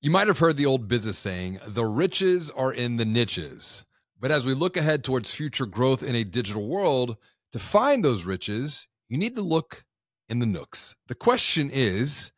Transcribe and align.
You 0.00 0.12
might 0.12 0.28
have 0.28 0.38
heard 0.38 0.56
the 0.56 0.66
old 0.66 0.86
business 0.86 1.18
saying, 1.18 1.58
the 1.66 1.84
riches 1.84 2.50
are 2.50 2.72
in 2.72 2.98
the 2.98 3.04
niches. 3.04 3.84
But 4.20 4.30
as 4.30 4.44
we 4.44 4.54
look 4.54 4.76
ahead 4.76 5.02
towards 5.02 5.34
future 5.34 5.66
growth 5.66 6.04
in 6.04 6.14
a 6.14 6.22
digital 6.22 6.68
world, 6.68 7.16
to 7.50 7.58
find 7.58 8.04
those 8.04 8.24
riches, 8.24 8.86
you 9.08 9.18
need 9.18 9.34
to 9.34 9.42
look 9.42 9.84
in 10.28 10.38
the 10.38 10.46
nooks. 10.46 10.94
The 11.08 11.16
question 11.16 11.68
is, 11.72 12.30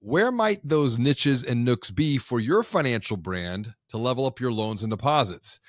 where 0.00 0.32
might 0.32 0.66
those 0.66 0.98
niches 0.98 1.44
and 1.44 1.64
nooks 1.64 1.92
be 1.92 2.18
for 2.18 2.40
your 2.40 2.64
financial 2.64 3.16
brand 3.16 3.74
to 3.90 3.98
level 3.98 4.26
up 4.26 4.40
your 4.40 4.50
loans 4.50 4.82
and 4.82 4.90
deposits? 4.90 5.60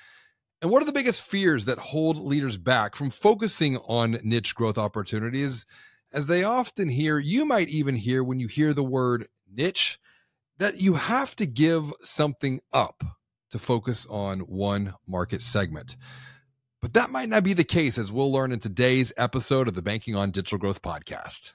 And 0.60 0.72
what 0.72 0.82
are 0.82 0.86
the 0.86 0.92
biggest 0.92 1.22
fears 1.22 1.66
that 1.66 1.78
hold 1.78 2.18
leaders 2.18 2.58
back 2.58 2.96
from 2.96 3.10
focusing 3.10 3.76
on 3.76 4.18
niche 4.24 4.56
growth 4.56 4.76
opportunities? 4.76 5.66
As 6.12 6.26
they 6.26 6.42
often 6.42 6.88
hear, 6.88 7.20
you 7.20 7.44
might 7.44 7.68
even 7.68 7.94
hear 7.94 8.24
when 8.24 8.40
you 8.40 8.48
hear 8.48 8.72
the 8.72 8.82
word 8.82 9.28
niche 9.48 10.00
that 10.58 10.80
you 10.80 10.94
have 10.94 11.34
to 11.36 11.46
give 11.46 11.92
something 12.02 12.60
up 12.72 13.02
to 13.50 13.58
focus 13.58 14.06
on 14.10 14.40
one 14.40 14.94
market 15.06 15.40
segment. 15.40 15.96
But 16.80 16.94
that 16.94 17.10
might 17.10 17.28
not 17.28 17.44
be 17.44 17.54
the 17.54 17.64
case, 17.64 17.98
as 17.98 18.12
we'll 18.12 18.30
learn 18.30 18.52
in 18.52 18.60
today's 18.60 19.12
episode 19.16 19.66
of 19.66 19.74
the 19.74 19.82
Banking 19.82 20.14
on 20.14 20.30
Digital 20.30 20.58
Growth 20.58 20.82
podcast. 20.82 21.54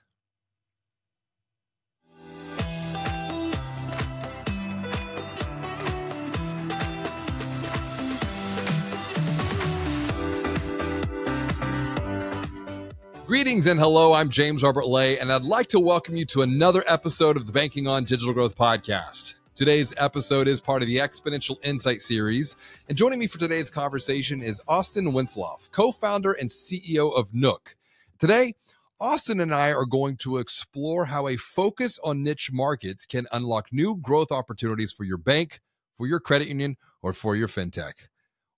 Greetings 13.26 13.68
and 13.68 13.80
hello. 13.80 14.12
I'm 14.12 14.30
James 14.30 14.64
Robert 14.64 14.86
Lay, 14.86 15.18
and 15.18 15.32
I'd 15.32 15.46
like 15.46 15.68
to 15.68 15.80
welcome 15.80 16.18
you 16.18 16.26
to 16.26 16.42
another 16.42 16.84
episode 16.88 17.38
of 17.38 17.48
the 17.48 17.54
Banking 17.54 17.88
on 17.88 18.04
Digital 18.04 18.34
Growth 18.34 18.58
podcast. 18.58 19.36
Today's 19.56 19.94
episode 19.96 20.46
is 20.46 20.60
part 20.60 20.82
of 20.82 20.90
the 20.90 20.98
Exponential 20.98 21.56
Insight 21.64 22.02
series. 22.02 22.58
And 22.90 22.98
joining 22.98 23.20
me 23.20 23.28
for 23.28 23.40
today's 23.40 23.70
conversation 23.70 24.44
is 24.44 24.60
Austin 24.68 25.14
Wentzlaff, 25.14 25.72
co 25.72 25.94
founder 25.94 26.34
and 26.34 26.50
CEO 26.50 27.16
of 27.16 27.34
Nook. 27.34 27.78
Today, 28.20 28.56
Austin 29.00 29.40
and 29.40 29.54
I 29.54 29.72
are 29.72 29.86
going 29.86 30.18
to 30.18 30.38
explore 30.38 31.06
how 31.06 31.30
a 31.30 31.38
focus 31.38 32.00
on 32.04 32.24
niche 32.24 32.52
markets 32.52 33.06
can 33.06 33.28
unlock 33.32 33.72
new 33.72 33.96
growth 33.96 34.34
opportunities 34.34 34.92
for 34.92 35.06
your 35.06 35.18
bank, 35.18 35.62
for 35.98 36.08
your 36.08 36.20
credit 36.20 36.50
union, 36.50 36.76
or 37.02 37.14
for 37.14 37.38
your 37.38 37.48
fintech. 37.48 37.94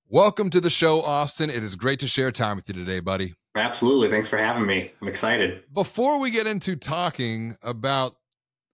Welcome 0.09 0.49
to 0.49 0.59
the 0.59 0.71
show, 0.71 1.03
Austin. 1.03 1.51
It 1.51 1.63
is 1.63 1.75
great 1.75 1.99
to 1.99 2.07
share 2.07 2.31
time 2.31 2.55
with 2.55 2.67
you 2.67 2.73
today, 2.73 2.99
buddy. 2.99 3.35
Absolutely. 3.55 4.09
Thanks 4.09 4.27
for 4.27 4.37
having 4.37 4.65
me. 4.65 4.91
I'm 5.01 5.07
excited. 5.07 5.63
Before 5.73 6.19
we 6.19 6.29
get 6.29 6.45
into 6.45 6.75
talking 6.75 7.57
about 7.61 8.17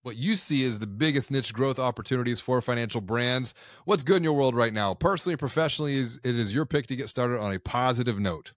what 0.04 0.16
you 0.16 0.36
see 0.36 0.66
as 0.66 0.80
the 0.80 0.88
biggest 0.88 1.30
niche 1.30 1.54
growth 1.54 1.78
opportunities 1.78 2.40
for 2.40 2.62
financial 2.62 3.02
brands, 3.02 3.54
what's 3.86 4.02
good 4.02 4.18
in 4.18 4.24
your 4.24 4.34
world 4.34 4.56
right 4.56 4.74
now? 4.74 4.96
Personally, 4.96 5.38
professionally, 5.38 5.98
is 5.98 6.20
it 6.24 6.36
is 6.36 6.54
your 6.54 6.66
pick 6.66 6.88
to 6.88 6.96
get 6.96 7.10
started 7.10 7.40
on 7.40 7.54
a 7.54 7.60
positive 7.60 8.20
note? 8.20 8.54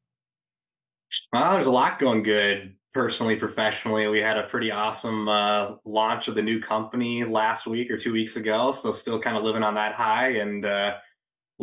Well, 1.32 1.52
there's 1.52 1.66
a 1.66 1.70
lot 1.70 1.98
going 1.98 2.22
good 2.22 2.74
personally, 2.94 3.36
professionally. 3.36 4.06
We 4.08 4.20
had 4.20 4.38
a 4.38 4.44
pretty 4.44 4.70
awesome 4.70 5.28
uh, 5.28 5.72
launch 5.84 6.28
of 6.28 6.36
the 6.36 6.42
new 6.42 6.60
company 6.60 7.24
last 7.24 7.66
week 7.66 7.90
or 7.90 7.98
two 7.98 8.12
weeks 8.12 8.36
ago. 8.36 8.72
So 8.72 8.92
still 8.92 9.20
kind 9.20 9.36
of 9.36 9.42
living 9.42 9.62
on 9.62 9.74
that 9.74 9.94
high 9.94 10.28
and 10.36 10.64
uh, 10.64 10.94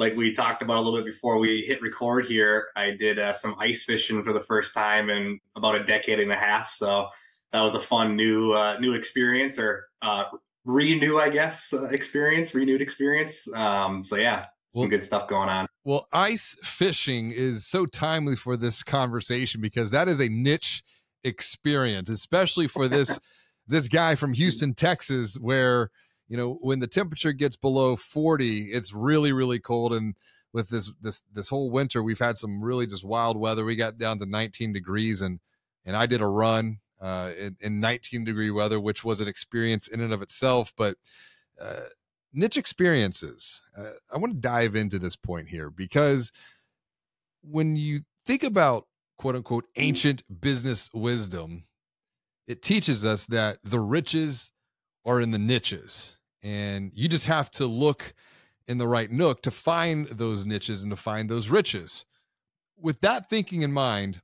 like 0.01 0.15
we 0.15 0.33
talked 0.33 0.63
about 0.63 0.77
a 0.77 0.81
little 0.81 0.99
bit 0.99 1.05
before 1.05 1.37
we 1.37 1.61
hit 1.61 1.79
record 1.81 2.25
here, 2.25 2.69
I 2.75 2.91
did 2.91 3.19
uh, 3.19 3.31
some 3.31 3.55
ice 3.59 3.83
fishing 3.83 4.23
for 4.23 4.33
the 4.33 4.41
first 4.41 4.73
time 4.73 5.09
in 5.11 5.39
about 5.55 5.75
a 5.75 5.83
decade 5.83 6.19
and 6.19 6.31
a 6.31 6.35
half. 6.35 6.71
So 6.71 7.07
that 7.53 7.61
was 7.61 7.75
a 7.75 7.79
fun 7.79 8.15
new 8.15 8.51
uh, 8.51 8.79
new 8.79 8.93
experience 8.93 9.59
or 9.59 9.85
uh, 10.01 10.23
renew, 10.65 11.19
I 11.19 11.29
guess, 11.29 11.71
uh, 11.71 11.83
experience, 11.85 12.55
renewed 12.55 12.81
experience. 12.81 13.47
Um, 13.53 14.03
so 14.03 14.15
yeah, 14.15 14.45
some 14.73 14.81
well, 14.81 14.89
good 14.89 15.03
stuff 15.03 15.27
going 15.27 15.49
on. 15.49 15.67
Well, 15.85 16.07
ice 16.11 16.57
fishing 16.63 17.31
is 17.31 17.67
so 17.67 17.85
timely 17.85 18.35
for 18.35 18.57
this 18.57 18.83
conversation 18.83 19.61
because 19.61 19.91
that 19.91 20.07
is 20.07 20.19
a 20.19 20.29
niche 20.29 20.81
experience, 21.23 22.09
especially 22.09 22.67
for 22.67 22.87
this 22.87 23.19
this 23.67 23.87
guy 23.87 24.15
from 24.15 24.33
Houston, 24.33 24.73
Texas, 24.73 25.35
where 25.35 25.91
you 26.31 26.37
know 26.37 26.57
when 26.61 26.79
the 26.79 26.87
temperature 26.87 27.33
gets 27.33 27.57
below 27.57 27.97
40 27.97 28.71
it's 28.71 28.93
really 28.93 29.33
really 29.33 29.59
cold 29.59 29.93
and 29.93 30.15
with 30.53 30.69
this 30.69 30.89
this 31.01 31.23
this 31.31 31.49
whole 31.49 31.69
winter 31.69 32.01
we've 32.01 32.19
had 32.19 32.37
some 32.37 32.63
really 32.63 32.87
just 32.87 33.03
wild 33.03 33.37
weather. 33.37 33.65
We 33.65 33.75
got 33.75 33.97
down 33.97 34.19
to 34.19 34.25
19 34.25 34.71
degrees 34.71 35.21
and 35.21 35.39
and 35.85 35.95
i 35.95 36.05
did 36.05 36.21
a 36.21 36.27
run 36.27 36.79
uh, 37.01 37.31
in, 37.37 37.57
in 37.59 37.79
19 37.79 38.23
degree 38.23 38.51
weather 38.51 38.79
which 38.79 39.03
was 39.03 39.19
an 39.19 39.27
experience 39.27 39.87
in 39.87 39.99
and 39.99 40.13
of 40.13 40.21
itself 40.21 40.71
but 40.77 40.97
uh, 41.59 41.87
niche 42.31 42.57
experiences 42.57 43.61
uh, 43.77 43.91
i 44.13 44.17
want 44.17 44.33
to 44.33 44.39
dive 44.39 44.75
into 44.75 44.99
this 44.99 45.15
point 45.15 45.49
here 45.49 45.69
because 45.69 46.31
when 47.41 47.75
you 47.75 48.01
think 48.25 48.43
about 48.43 48.87
quote 49.17 49.35
unquote 49.35 49.65
ancient 49.75 50.23
business 50.41 50.89
wisdom 50.93 51.63
it 52.47 52.61
teaches 52.61 53.03
us 53.03 53.25
that 53.25 53.57
the 53.63 53.79
riches 53.79 54.51
are 55.03 55.19
in 55.19 55.31
the 55.31 55.39
niches 55.39 56.17
and 56.43 56.91
you 56.93 57.07
just 57.07 57.27
have 57.27 57.51
to 57.51 57.65
look 57.65 58.13
in 58.67 58.77
the 58.77 58.87
right 58.87 59.11
nook 59.11 59.41
to 59.43 59.51
find 59.51 60.07
those 60.07 60.45
niches 60.45 60.83
and 60.83 60.91
to 60.91 60.95
find 60.95 61.29
those 61.29 61.49
riches. 61.49 62.05
With 62.77 63.01
that 63.01 63.29
thinking 63.29 63.61
in 63.61 63.71
mind, 63.71 64.21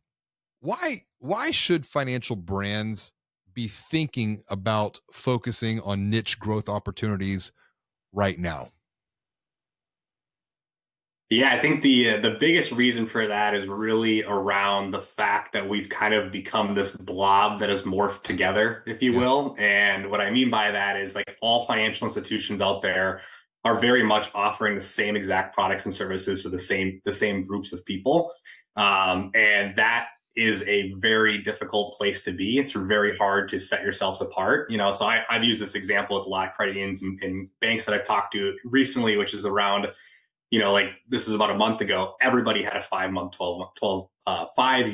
why 0.59 1.03
why 1.19 1.51
should 1.51 1.85
financial 1.85 2.35
brands 2.35 3.11
be 3.53 3.67
thinking 3.67 4.43
about 4.49 4.99
focusing 5.11 5.79
on 5.81 6.09
niche 6.09 6.39
growth 6.39 6.69
opportunities 6.69 7.51
right 8.11 8.39
now? 8.39 8.71
Yeah, 11.29 11.53
I 11.53 11.59
think 11.59 11.81
the 11.81 12.11
uh, 12.11 12.21
the 12.21 12.37
biggest 12.39 12.71
reason 12.71 13.05
for 13.05 13.27
that 13.27 13.53
is 13.53 13.67
really 13.67 14.23
around 14.23 14.91
the 14.91 15.01
fact 15.01 15.51
that 15.53 15.67
we've 15.67 15.89
kind 15.89 16.13
of 16.13 16.31
become 16.31 16.73
this 16.73 16.91
blob 16.91 17.59
that 17.59 17.67
has 17.67 17.81
morphed 17.81 18.23
together, 18.23 18.83
if 18.87 19.01
you 19.01 19.11
yeah. 19.11 19.19
will. 19.19 19.55
And 19.59 20.09
what 20.09 20.21
I 20.21 20.31
mean 20.31 20.49
by 20.49 20.71
that 20.71 20.95
is 20.95 21.15
like 21.15 21.37
all 21.41 21.65
financial 21.65 22.07
institutions 22.07 22.61
out 22.61 22.81
there 22.81 23.21
are 23.65 23.75
very 23.75 24.03
much 24.03 24.31
offering 24.33 24.75
the 24.75 24.81
same 24.81 25.17
exact 25.17 25.53
products 25.53 25.83
and 25.83 25.93
services 25.93 26.43
to 26.43 26.49
the 26.49 26.59
same 26.59 27.01
the 27.03 27.11
same 27.11 27.45
groups 27.45 27.73
of 27.73 27.83
people, 27.83 28.31
um, 28.77 29.31
and 29.35 29.75
that 29.75 30.07
is 30.37 30.63
a 30.67 30.93
very 30.93 31.39
difficult 31.39 31.97
place 31.97 32.21
to 32.21 32.31
be. 32.31 32.57
It's 32.57 32.71
very 32.71 33.17
hard 33.17 33.49
to 33.49 33.59
set 33.59 33.81
yourselves 33.83 34.21
apart. 34.21 34.71
You 34.71 34.77
know, 34.77 34.93
so 34.93 35.05
I, 35.05 35.23
have 35.29 35.43
used 35.43 35.59
this 35.59 35.73
example 35.75 36.19
with 36.19 36.27
a 36.27 36.29
lot 36.29 36.47
of 36.47 36.53
credit 36.53 36.75
unions 36.75 37.01
and, 37.01 37.21
and 37.21 37.49
banks 37.59 37.85
that 37.85 37.95
I've 37.95 38.05
talked 38.05 38.33
to 38.33 38.55
recently, 38.63 39.17
which 39.17 39.33
is 39.33 39.45
around 39.45 39.87
you 40.49 40.59
know, 40.59 40.71
like 40.71 40.87
this 41.07 41.27
was 41.27 41.35
about 41.35 41.51
a 41.51 41.55
month 41.55 41.81
ago, 41.81 42.15
everybody 42.21 42.63
had 42.63 42.75
a 42.75 42.81
five 42.81 43.11
month, 43.11 43.33
12, 43.33 43.75
12, 43.75 44.09
uh, 44.27 44.45
five, 44.55 44.85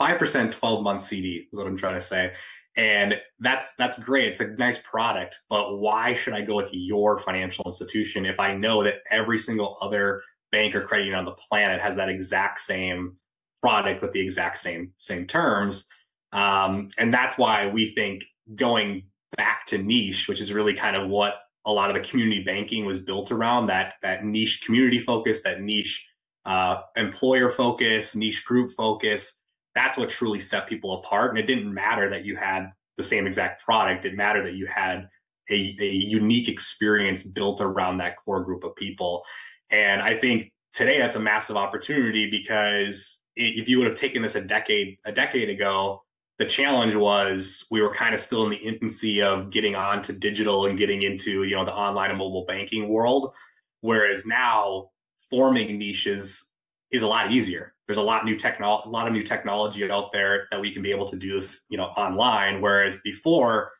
5% 0.00 0.52
12 0.52 0.82
month 0.82 1.02
CD 1.02 1.48
is 1.52 1.58
what 1.58 1.66
I'm 1.66 1.76
trying 1.76 1.96
to 1.96 2.00
say. 2.00 2.32
And 2.76 3.14
that's, 3.40 3.74
that's 3.74 3.98
great. 3.98 4.28
It's 4.28 4.40
a 4.40 4.46
nice 4.46 4.78
product, 4.78 5.38
but 5.48 5.78
why 5.78 6.14
should 6.14 6.34
I 6.34 6.40
go 6.40 6.56
with 6.56 6.68
your 6.72 7.18
financial 7.18 7.64
institution 7.66 8.24
if 8.24 8.38
I 8.38 8.54
know 8.54 8.84
that 8.84 9.00
every 9.10 9.38
single 9.38 9.76
other 9.80 10.22
bank 10.52 10.74
or 10.74 10.82
credit 10.82 11.04
union 11.04 11.18
on 11.18 11.24
the 11.24 11.32
planet 11.32 11.80
has 11.80 11.96
that 11.96 12.08
exact 12.08 12.60
same 12.60 13.16
product 13.60 14.02
with 14.02 14.12
the 14.12 14.20
exact 14.20 14.58
same, 14.58 14.92
same 14.98 15.26
terms? 15.26 15.86
Um, 16.32 16.90
and 16.96 17.12
that's 17.12 17.36
why 17.36 17.66
we 17.66 17.92
think 17.94 18.24
going 18.54 19.02
back 19.36 19.66
to 19.66 19.78
niche, 19.78 20.28
which 20.28 20.40
is 20.40 20.52
really 20.52 20.74
kind 20.74 20.96
of 20.96 21.08
what 21.08 21.34
a 21.66 21.72
lot 21.72 21.90
of 21.90 22.00
the 22.00 22.08
community 22.08 22.42
banking 22.42 22.86
was 22.86 22.98
built 22.98 23.30
around 23.30 23.66
that 23.66 23.94
that 24.02 24.24
niche 24.24 24.62
community 24.64 24.98
focus, 24.98 25.42
that 25.42 25.60
niche 25.60 26.06
uh, 26.46 26.82
employer 26.96 27.50
focus, 27.50 28.14
niche 28.14 28.44
group 28.44 28.72
focus. 28.72 29.34
That's 29.74 29.96
what 29.96 30.10
truly 30.10 30.40
set 30.40 30.66
people 30.66 30.98
apart. 30.98 31.30
And 31.30 31.38
it 31.38 31.46
didn't 31.46 31.72
matter 31.72 32.10
that 32.10 32.24
you 32.24 32.36
had 32.36 32.70
the 32.96 33.02
same 33.02 33.26
exact 33.26 33.64
product. 33.64 34.04
It 34.04 34.14
mattered 34.14 34.46
that 34.46 34.54
you 34.54 34.66
had 34.66 35.08
a, 35.50 35.76
a 35.80 35.90
unique 35.90 36.48
experience 36.48 37.22
built 37.22 37.60
around 37.60 37.98
that 37.98 38.16
core 38.24 38.42
group 38.42 38.64
of 38.64 38.74
people. 38.74 39.24
And 39.70 40.02
I 40.02 40.18
think 40.18 40.52
today 40.72 40.98
that's 40.98 41.16
a 41.16 41.20
massive 41.20 41.56
opportunity 41.56 42.30
because 42.30 43.20
if 43.36 43.68
you 43.68 43.78
would 43.78 43.86
have 43.86 43.98
taken 43.98 44.22
this 44.22 44.34
a 44.34 44.40
decade 44.40 44.98
a 45.04 45.12
decade 45.12 45.48
ago, 45.48 46.02
the 46.40 46.46
challenge 46.46 46.94
was 46.94 47.66
we 47.70 47.82
were 47.82 47.92
kind 47.92 48.14
of 48.14 48.20
still 48.20 48.44
in 48.44 48.50
the 48.50 48.56
infancy 48.56 49.20
of 49.20 49.50
getting 49.50 49.76
onto 49.76 50.14
digital 50.14 50.64
and 50.64 50.78
getting 50.78 51.02
into 51.02 51.44
you 51.44 51.54
know 51.54 51.66
the 51.66 51.72
online 51.72 52.08
and 52.08 52.18
mobile 52.18 52.46
banking 52.48 52.88
world 52.88 53.32
whereas 53.82 54.24
now 54.24 54.88
forming 55.28 55.78
niches 55.78 56.46
is 56.90 57.02
a 57.02 57.06
lot 57.06 57.30
easier. 57.30 57.74
There's 57.86 57.98
a 57.98 58.02
lot 58.02 58.24
new 58.24 58.36
technology 58.36 58.88
a 58.88 58.90
lot 58.90 59.06
of 59.06 59.12
new 59.12 59.22
technology 59.22 59.88
out 59.90 60.12
there 60.12 60.48
that 60.50 60.62
we 60.62 60.72
can 60.72 60.80
be 60.80 60.90
able 60.90 61.06
to 61.08 61.16
do 61.16 61.38
this 61.38 61.60
you 61.68 61.76
know 61.76 61.84
online 61.84 62.62
whereas 62.62 62.96
before 63.04 63.72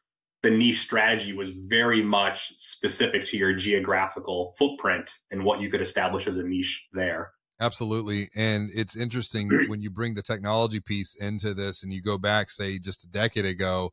the 0.42 0.50
niche 0.50 0.80
strategy 0.80 1.32
was 1.32 1.48
very 1.48 2.02
much 2.02 2.52
specific 2.56 3.24
to 3.26 3.38
your 3.38 3.54
geographical 3.54 4.54
footprint 4.58 5.10
and 5.30 5.42
what 5.42 5.60
you 5.60 5.70
could 5.70 5.80
establish 5.80 6.26
as 6.26 6.36
a 6.36 6.42
niche 6.42 6.88
there 6.92 7.32
Absolutely. 7.60 8.30
And 8.34 8.70
it's 8.74 8.96
interesting 8.96 9.50
when 9.68 9.82
you 9.82 9.90
bring 9.90 10.14
the 10.14 10.22
technology 10.22 10.80
piece 10.80 11.14
into 11.14 11.54
this 11.54 11.82
and 11.82 11.92
you 11.92 12.02
go 12.02 12.18
back, 12.18 12.50
say, 12.50 12.78
just 12.78 13.04
a 13.04 13.08
decade 13.08 13.44
ago, 13.44 13.92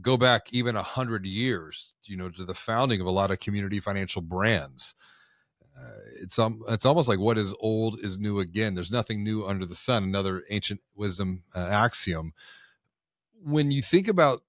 go 0.00 0.16
back 0.16 0.48
even 0.52 0.76
a 0.76 0.82
hundred 0.82 1.26
years, 1.26 1.94
you 2.04 2.16
know, 2.16 2.30
to 2.30 2.44
the 2.44 2.54
founding 2.54 3.00
of 3.00 3.06
a 3.06 3.10
lot 3.10 3.30
of 3.30 3.40
community 3.40 3.80
financial 3.80 4.22
brands. 4.22 4.94
Uh, 5.78 5.90
it's 6.22 6.38
um, 6.38 6.62
it's 6.68 6.86
almost 6.86 7.08
like 7.08 7.18
what 7.18 7.38
is 7.38 7.54
old 7.60 7.98
is 8.00 8.18
new 8.18 8.40
again. 8.40 8.74
There's 8.74 8.90
nothing 8.90 9.22
new 9.22 9.46
under 9.46 9.66
the 9.66 9.74
sun. 9.76 10.04
Another 10.04 10.42
ancient 10.50 10.80
wisdom 10.94 11.44
uh, 11.54 11.68
axiom. 11.70 12.32
When 13.42 13.70
you 13.70 13.82
think 13.82 14.08
about 14.08 14.42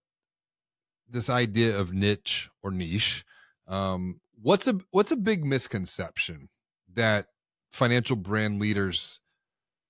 this 1.09 1.29
idea 1.29 1.77
of 1.77 1.93
niche 1.93 2.49
or 2.61 2.71
niche, 2.71 3.25
um, 3.67 4.19
what's 4.41 4.67
a 4.67 4.79
what's 4.91 5.11
a 5.11 5.17
big 5.17 5.45
misconception 5.45 6.49
that 6.93 7.27
financial 7.71 8.15
brand 8.15 8.59
leaders 8.59 9.19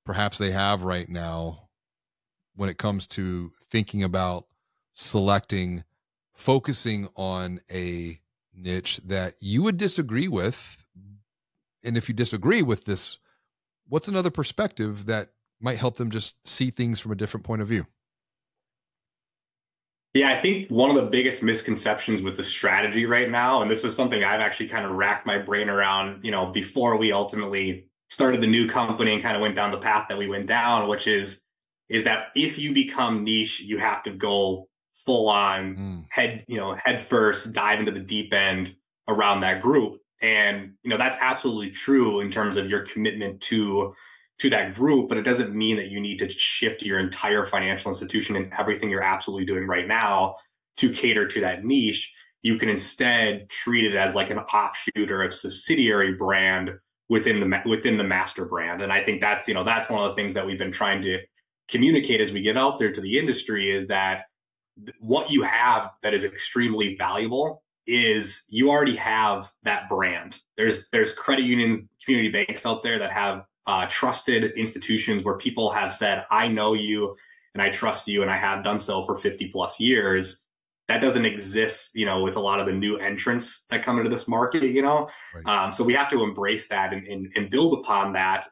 perhaps 0.06 0.38
they 0.38 0.52
have 0.52 0.84
right 0.84 1.10
now 1.10 1.68
when 2.56 2.70
it 2.70 2.78
comes 2.78 3.08
to 3.08 3.52
thinking 3.70 4.04
about 4.04 4.48
selecting 4.94 5.84
focusing 6.34 7.08
on 7.16 7.60
a 7.72 8.20
niche 8.54 9.00
that 9.06 9.36
you 9.40 9.62
would 9.62 9.78
disagree 9.78 10.28
with 10.28 10.84
and 11.84 11.98
if 11.98 12.10
you 12.10 12.16
disagree 12.16 12.62
with 12.62 12.86
this 12.86 13.20
what's 13.88 14.08
another 14.08 14.32
perspective 14.32 15.06
that 15.06 15.30
might 15.60 15.78
help 15.78 15.98
them 15.98 16.10
just 16.10 16.36
see 16.48 16.70
things 16.70 17.00
from 17.00 17.12
a 17.12 17.16
different 17.16 17.46
point 17.46 17.62
of 17.62 17.68
view 17.68 17.86
yeah, 20.14 20.32
I 20.32 20.42
think 20.42 20.70
one 20.70 20.90
of 20.90 20.96
the 20.96 21.10
biggest 21.10 21.44
misconceptions 21.44 22.22
with 22.22 22.38
the 22.38 22.44
strategy 22.44 23.06
right 23.06 23.30
now, 23.30 23.62
and 23.62 23.70
this 23.70 23.84
was 23.84 23.96
something 23.96 24.24
I've 24.24 24.40
actually 24.40 24.70
kind 24.70 24.86
of 24.86 24.92
racked 24.92 25.26
my 25.26 25.38
brain 25.38 25.70
around, 25.70 26.24
you 26.24 26.32
know, 26.32 26.48
before 26.48 26.98
we 26.98 27.12
ultimately 27.12 27.88
started 28.10 28.42
the 28.42 28.48
new 28.48 28.68
company 28.68 29.14
and 29.14 29.22
kind 29.22 29.36
of 29.36 29.42
went 29.42 29.56
down 29.56 29.72
the 29.72 29.78
path 29.78 30.08
that 30.10 30.18
we 30.18 30.28
went 30.28 30.48
down, 30.48 30.88
which 30.88 31.08
is 31.08 31.42
is 31.90 32.04
that 32.04 32.28
if 32.36 32.58
you 32.58 32.74
become 32.74 33.24
niche, 33.24 33.62
you 33.62 33.78
have 33.78 34.04
to 34.04 34.12
go 34.12 34.68
full 35.06 35.30
on 35.30 35.76
mm. 35.76 36.06
head, 36.10 36.44
you 36.48 36.58
know, 36.58 36.76
head 36.76 37.02
first, 37.02 37.54
dive 37.54 37.80
into 37.80 37.92
the 37.92 38.00
deep 38.00 38.34
end 38.34 38.76
around 39.08 39.40
that 39.42 39.62
group. 39.62 40.02
And 40.22 40.74
you 40.84 40.90
know, 40.90 40.98
that's 40.98 41.16
absolutely 41.22 41.72
true 41.72 42.20
in 42.20 42.32
terms 42.32 42.58
of 42.58 42.70
your 42.70 42.82
commitment 42.82 43.40
to 43.42 43.94
to 44.40 44.50
that 44.52 44.76
group, 44.76 45.10
but 45.10 45.18
it 45.18 45.24
doesn't 45.24 45.56
mean 45.56 45.78
that 45.78 45.88
you 45.88 46.00
need 46.00 46.20
to 46.20 46.30
shift 46.30 46.84
your 46.84 47.00
entire 47.00 47.46
financial 47.46 47.90
institution 47.90 48.36
and 48.36 48.52
everything 48.58 48.90
you're 48.90 49.02
absolutely 49.02 49.46
doing 49.46 49.66
right 49.66 49.88
now 49.88 50.36
to 50.78 50.92
cater 50.92 51.28
to 51.28 51.42
that 51.42 51.64
niche. 51.64 52.14
You 52.44 52.58
can 52.58 52.70
instead 52.70 53.50
treat 53.50 53.86
it 53.86 53.96
as 53.96 54.14
like 54.14 54.30
an 54.30 54.40
offshoot 54.40 55.12
or 55.12 55.24
a 55.24 55.32
subsidiary 55.32 56.14
brand 56.14 56.72
within 57.10 57.40
the 57.40 57.62
within 57.70 57.98
the 57.98 58.04
master 58.04 58.46
brand. 58.46 58.82
And 58.82 58.94
I 58.94 59.04
think 59.04 59.22
that's 59.22 59.48
you 59.48 59.54
know 59.54 59.64
that's 59.64 59.90
one 59.90 60.04
of 60.04 60.10
the 60.10 60.16
things 60.16 60.34
that 60.36 60.46
we've 60.46 60.58
been 60.58 60.72
trying 60.72 61.02
to 61.04 61.20
communicate 61.68 62.22
as 62.22 62.32
we 62.32 62.42
get 62.42 62.58
out 62.58 62.78
there 62.78 62.92
to 62.92 63.02
the 63.02 63.18
industry 63.18 63.76
is 63.76 63.88
that 63.88 64.26
what 65.00 65.32
you 65.32 65.42
have 65.42 65.92
that 66.04 66.14
is 66.14 66.24
extremely 66.24 66.96
valuable 66.96 67.64
is 67.88 68.44
you 68.50 68.70
already 68.70 68.96
have 68.96 69.52
that 69.64 69.90
brand. 69.90 70.40
There's 70.58 70.78
there's 70.92 71.14
credit 71.14 71.46
unions, 71.46 71.88
community 72.04 72.30
banks 72.30 72.66
out 72.66 72.84
there 72.84 73.00
that 73.00 73.12
have 73.12 73.46
uh, 73.68 73.86
trusted 73.90 74.54
institutions 74.58 75.24
where 75.24 75.36
people 75.36 75.70
have 75.70 75.94
said, 75.94 76.26
I 76.32 76.48
know 76.48 76.74
you 76.74 77.16
and 77.54 77.62
I 77.62 77.70
trust 77.70 78.08
you 78.08 78.22
and 78.22 78.32
I 78.32 78.38
have 78.38 78.64
done 78.64 78.80
so 78.80 79.04
for 79.04 79.16
50 79.16 79.48
plus 79.50 79.80
years. 79.80 80.44
That 80.88 81.02
doesn't 81.02 81.26
exist, 81.26 81.92
you 81.94 82.06
know, 82.06 82.24
with 82.24 82.38
a 82.38 82.40
lot 82.40 82.62
of 82.62 82.66
the 82.66 82.72
new 82.72 82.98
entrants 82.98 83.66
that 83.70 83.84
come 83.84 83.98
into 83.98 84.10
this 84.10 84.28
market, 84.28 84.64
you 84.64 84.82
know. 84.82 85.10
Right. 85.36 85.66
Um, 85.66 85.72
so 85.72 85.84
we 85.84 85.94
have 85.94 86.10
to 86.12 86.24
embrace 86.24 86.70
that 86.70 86.94
and, 86.94 87.06
and, 87.08 87.32
and 87.36 87.50
build 87.50 87.74
upon 87.74 88.14
that 88.14 88.48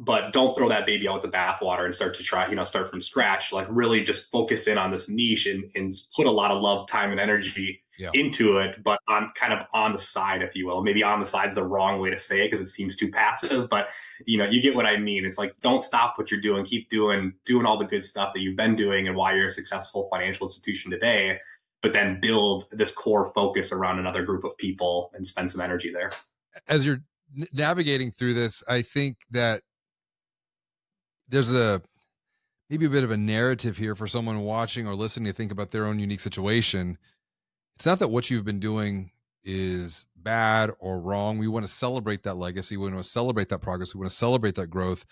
but 0.00 0.32
don't 0.32 0.56
throw 0.56 0.68
that 0.68 0.86
baby 0.86 1.06
out 1.08 1.22
with 1.22 1.30
the 1.30 1.36
bathwater 1.36 1.84
and 1.84 1.94
start 1.94 2.16
to 2.16 2.22
try, 2.22 2.48
you 2.48 2.56
know, 2.56 2.64
start 2.64 2.90
from 2.90 3.00
scratch. 3.00 3.52
Like 3.52 3.66
really 3.70 4.02
just 4.02 4.30
focus 4.30 4.66
in 4.66 4.76
on 4.76 4.90
this 4.90 5.08
niche 5.08 5.46
and, 5.46 5.70
and 5.76 5.92
put 6.16 6.26
a 6.26 6.30
lot 6.30 6.50
of 6.50 6.60
love, 6.60 6.88
time, 6.88 7.12
and 7.12 7.20
energy 7.20 7.83
yeah. 7.98 8.10
into 8.14 8.58
it, 8.58 8.82
but 8.82 8.98
on 9.08 9.30
kind 9.34 9.52
of 9.52 9.66
on 9.72 9.92
the 9.92 9.98
side, 9.98 10.42
if 10.42 10.56
you 10.56 10.66
will. 10.66 10.82
Maybe 10.82 11.02
on 11.02 11.20
the 11.20 11.26
side 11.26 11.48
is 11.48 11.54
the 11.54 11.64
wrong 11.64 12.00
way 12.00 12.10
to 12.10 12.18
say 12.18 12.44
it 12.44 12.50
because 12.50 12.66
it 12.66 12.70
seems 12.70 12.96
too 12.96 13.10
passive, 13.10 13.68
but 13.68 13.88
you 14.26 14.38
know, 14.38 14.44
you 14.44 14.60
get 14.60 14.74
what 14.74 14.86
I 14.86 14.96
mean. 14.96 15.24
It's 15.24 15.38
like 15.38 15.54
don't 15.60 15.80
stop 15.80 16.18
what 16.18 16.30
you're 16.30 16.40
doing, 16.40 16.64
keep 16.64 16.88
doing 16.90 17.34
doing 17.44 17.66
all 17.66 17.78
the 17.78 17.84
good 17.84 18.04
stuff 18.04 18.32
that 18.34 18.40
you've 18.40 18.56
been 18.56 18.76
doing 18.76 19.08
and 19.08 19.16
why 19.16 19.34
you're 19.34 19.48
a 19.48 19.52
successful 19.52 20.08
financial 20.10 20.46
institution 20.46 20.90
today, 20.90 21.38
but 21.82 21.92
then 21.92 22.20
build 22.20 22.66
this 22.70 22.90
core 22.90 23.30
focus 23.34 23.72
around 23.72 23.98
another 23.98 24.24
group 24.24 24.44
of 24.44 24.56
people 24.56 25.10
and 25.14 25.26
spend 25.26 25.50
some 25.50 25.60
energy 25.60 25.92
there. 25.92 26.10
As 26.68 26.84
you're 26.86 27.02
navigating 27.52 28.10
through 28.10 28.34
this, 28.34 28.62
I 28.68 28.82
think 28.82 29.18
that 29.30 29.62
there's 31.28 31.52
a 31.52 31.82
maybe 32.70 32.86
a 32.86 32.90
bit 32.90 33.04
of 33.04 33.10
a 33.10 33.16
narrative 33.16 33.76
here 33.76 33.94
for 33.94 34.06
someone 34.06 34.40
watching 34.40 34.86
or 34.86 34.94
listening 34.94 35.26
to 35.26 35.32
think 35.32 35.52
about 35.52 35.70
their 35.70 35.86
own 35.86 35.98
unique 35.98 36.20
situation. 36.20 36.98
It's 37.76 37.86
not 37.86 37.98
that 37.98 38.08
what 38.08 38.30
you've 38.30 38.44
been 38.44 38.60
doing 38.60 39.10
is 39.42 40.06
bad 40.16 40.70
or 40.78 40.98
wrong. 41.00 41.38
We 41.38 41.48
want 41.48 41.66
to 41.66 41.72
celebrate 41.72 42.22
that 42.22 42.34
legacy. 42.36 42.76
We 42.76 42.90
want 42.90 43.02
to 43.02 43.08
celebrate 43.08 43.48
that 43.50 43.60
progress. 43.60 43.94
We 43.94 44.00
want 44.00 44.10
to 44.10 44.16
celebrate 44.16 44.54
that 44.56 44.68
growth. 44.68 45.04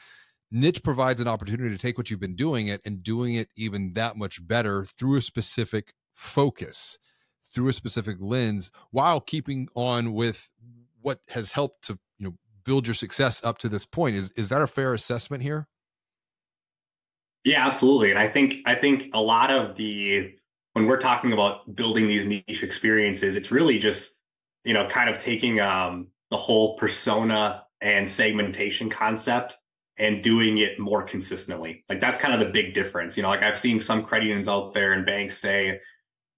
Niche 0.51 0.83
provides 0.83 1.21
an 1.21 1.29
opportunity 1.29 1.71
to 1.71 1.81
take 1.81 1.97
what 1.97 2.11
you've 2.11 2.21
been 2.21 2.37
doing 2.37 2.67
it 2.67 2.81
and 2.85 3.03
doing 3.03 3.35
it 3.35 3.49
even 3.57 3.95
that 3.95 4.17
much 4.17 4.47
better 4.47 4.85
through 4.85 5.17
a 5.17 5.23
specific 5.23 5.95
focus, 6.15 6.99
through 7.43 7.69
a 7.69 7.73
specific 7.73 8.17
lens, 8.21 8.71
while 8.91 9.21
keeping 9.21 9.69
on 9.75 10.13
with 10.13 10.51
what 11.01 11.21
has 11.31 11.53
helped 11.53 11.85
to 11.87 11.99
you 12.19 12.27
know 12.27 12.35
build 12.65 12.87
your 12.87 12.95
success 12.95 13.43
up 13.43 13.59
to 13.59 13.69
this 13.69 13.87
point. 13.87 14.15
Is 14.15 14.31
is 14.37 14.51
that 14.51 14.63
a 14.63 14.67
fair 14.67 14.93
assessment 14.93 15.43
here? 15.43 15.69
Yeah, 17.45 17.67
absolutely. 17.67 18.11
And 18.11 18.19
I 18.19 18.29
think 18.29 18.57
I 18.67 18.75
think 18.75 19.09
a 19.15 19.21
lot 19.21 19.51
of 19.51 19.77
the 19.77 20.35
when 20.75 20.87
we're 20.87 21.01
talking 21.01 21.33
about 21.33 21.75
building 21.75 22.09
these 22.09 22.25
niche 22.25 22.63
experiences, 22.63 23.37
it's 23.37 23.51
really 23.51 23.79
just 23.79 24.13
you 24.65 24.75
know 24.75 24.87
kind 24.89 25.11
of 25.11 25.19
taking 25.19 25.61
um, 25.61 26.09
the 26.31 26.37
whole 26.37 26.77
persona 26.77 27.65
and 27.81 28.09
segmentation 28.09 28.89
concept 28.89 29.59
and 29.99 30.23
doing 30.23 30.59
it 30.59 30.79
more 30.79 31.03
consistently. 31.03 31.85
Like 31.89 32.01
that's 32.01 32.19
kind 32.19 32.35
of 32.35 32.41
the 32.41 32.53
big 32.53 32.75
difference. 32.75 33.17
You 33.17 33.23
know, 33.23 33.29
like 33.29 33.43
I've 33.43 33.59
seen 33.59 33.81
some 33.81 34.03
credit 34.03 34.27
unions 34.27 34.49
out 34.49 34.73
there 34.73 34.93
and 34.93 35.05
banks 35.05 35.39
say, 35.39 35.81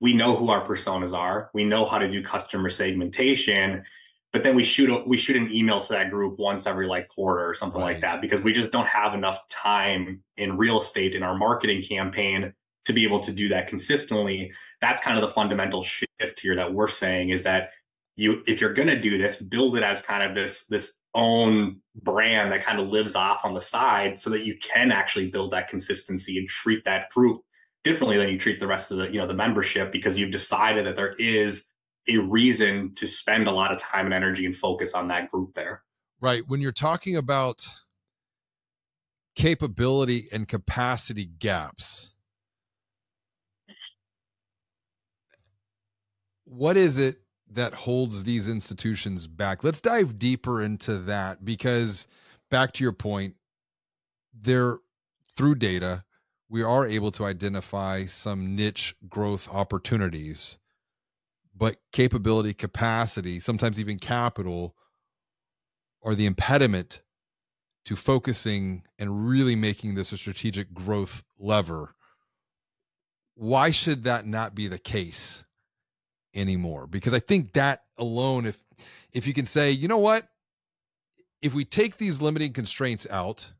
we 0.00 0.12
know 0.12 0.37
who 0.37 0.50
our 0.50 0.66
personas 0.66 1.16
are, 1.16 1.50
we 1.54 1.64
know 1.64 1.84
how 1.84 1.98
to 1.98 2.10
do 2.10 2.22
customer 2.22 2.69
segmentation, 2.69 3.84
but 4.32 4.42
then 4.42 4.56
we 4.56 4.64
shoot 4.64 4.90
a, 4.90 5.04
we 5.06 5.16
shoot 5.16 5.37
an 5.37 5.52
email 5.52 5.80
to 5.80 5.92
that 5.92 6.10
group 6.10 6.38
once 6.38 6.66
every 6.66 6.88
like 6.88 7.06
quarter 7.08 7.48
or 7.48 7.54
something 7.54 7.80
right. 7.80 7.92
like 7.92 8.00
that 8.00 8.20
because 8.20 8.40
we 8.40 8.52
just 8.52 8.72
don't 8.72 8.88
have 8.88 9.14
enough 9.14 9.38
time 9.48 10.22
in 10.37 10.56
real 10.56 10.80
estate 10.80 11.14
in 11.14 11.22
our 11.22 11.37
marketing 11.37 11.82
campaign 11.82 12.52
to 12.84 12.92
be 12.92 13.04
able 13.04 13.20
to 13.20 13.32
do 13.32 13.48
that 13.48 13.66
consistently 13.66 14.52
that's 14.81 15.00
kind 15.00 15.19
of 15.19 15.26
the 15.26 15.34
fundamental 15.34 15.82
shift 15.82 16.40
here 16.40 16.56
that 16.56 16.72
we're 16.72 16.88
saying 16.88 17.31
is 17.31 17.42
that 17.42 17.70
you 18.16 18.42
if 18.46 18.60
you're 18.60 18.75
going 18.75 18.88
to 18.88 19.00
do 19.00 19.19
this 19.19 19.36
build 19.36 19.76
it 19.76 19.82
as 19.82 20.02
kind 20.02 20.28
of 20.28 20.34
this 20.34 20.64
this 20.66 20.92
own 21.14 21.80
brand 22.02 22.50
that 22.50 22.61
kind 22.61 22.80
of 22.80 22.88
lives 22.88 23.14
off 23.14 23.44
on 23.44 23.54
the 23.54 23.61
side 23.61 24.18
so 24.18 24.30
that 24.30 24.44
you 24.44 24.56
can 24.59 24.90
actually 24.90 25.28
build 25.28 25.52
that 25.52 25.68
consistency 25.68 26.38
and 26.38 26.49
treat 26.49 26.85
that 26.85 27.09
group 27.11 27.42
differently 27.85 28.16
than 28.16 28.28
you 28.28 28.38
treat 28.38 28.59
the 28.59 28.66
rest 28.66 28.90
of 28.90 28.99
the 28.99 29.11
you 29.12 29.18
know 29.18 29.26
the 29.26 29.35
membership 29.35 29.92
because 29.92 30.18
you've 30.18 30.32
decided 30.32 30.87
that 30.87 30.97
there 30.97 31.14
is 31.18 31.75
a 32.09 32.18
reason 32.18 32.94
to 32.97 33.06
spend 33.06 33.47
a 33.47 33.52
lot 33.52 33.73
of 33.73 33.78
time 33.78 34.06
and 34.06 34.14
energy 34.14 34.44
and 34.44 34.56
focus 34.56 34.94
on 34.94 35.09
that 35.09 35.30
group 35.30 35.54
there. 35.54 35.82
Right. 36.20 36.42
When 36.47 36.61
you're 36.61 36.73
talking 36.73 37.16
about 37.16 37.66
capability 39.35 40.28
and 40.32 40.47
capacity 40.47 41.26
gaps, 41.26 42.13
what 46.44 46.76
is 46.76 46.98
it 46.98 47.20
that 47.50 47.74
holds 47.74 48.24
these 48.24 48.48
institutions 48.48 49.26
back? 49.26 49.64
Let's 49.64 49.80
dive 49.80 50.18
deeper 50.18 50.60
into 50.60 50.98
that 50.98 51.44
because 51.44 52.06
back 52.50 52.72
to 52.74 52.84
your 52.84 52.92
point, 52.92 53.34
there 54.32 54.78
through 55.36 55.56
data, 55.56 56.04
we 56.48 56.62
are 56.62 56.86
able 56.86 57.10
to 57.12 57.24
identify 57.24 58.06
some 58.06 58.54
niche 58.54 58.94
growth 59.08 59.48
opportunities 59.52 60.58
but 61.56 61.76
capability, 61.92 62.52
capacity, 62.52 63.38
sometimes 63.40 63.78
even 63.78 63.98
capital 63.98 64.74
are 66.02 66.14
the 66.14 66.26
impediment 66.26 67.02
to 67.84 67.96
focusing 67.96 68.82
and 68.98 69.28
really 69.28 69.54
making 69.54 69.94
this 69.94 70.12
a 70.12 70.16
strategic 70.16 70.74
growth 70.74 71.22
lever. 71.38 71.94
Why 73.34 73.70
should 73.70 74.04
that 74.04 74.26
not 74.26 74.54
be 74.54 74.68
the 74.68 74.78
case 74.78 75.44
anymore? 76.35 76.87
Because 76.87 77.14
I 77.14 77.21
think 77.21 77.53
that 77.53 77.85
alone, 77.99 78.47
if 78.47 78.62
if 79.12 79.26
you 79.26 79.35
can 79.35 79.47
say, 79.47 79.71
you 79.71 79.88
know 79.88 79.99
what, 79.99 80.29
if 81.43 81.55
we 81.55 81.64
take 81.64 81.99
these 81.99 82.21
limiting 82.21 82.53
constraints 82.53 83.07
out, 83.11 83.53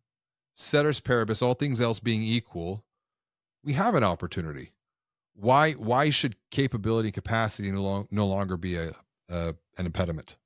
ceteris 0.55 1.01
paribus, 1.01 1.43
all 1.43 1.55
things 1.55 1.81
else 1.81 2.01
being 2.01 2.23
equal, 2.23 2.85
we 3.63 3.75
have 3.75 3.95
an 3.95 4.05
opportunity. 4.05 4.73
Why 5.35 5.73
why 5.73 6.11
should 6.11 6.37
capability 6.51 7.09
and 7.09 7.15
capacity 7.15 7.71
no, 7.71 7.83
long, 7.83 8.09
no 8.11 8.27
longer 8.27 8.57
be 8.57 8.77
a, 8.77 8.95
a 9.29 9.55
an 9.77 9.87
impediment 9.87 10.37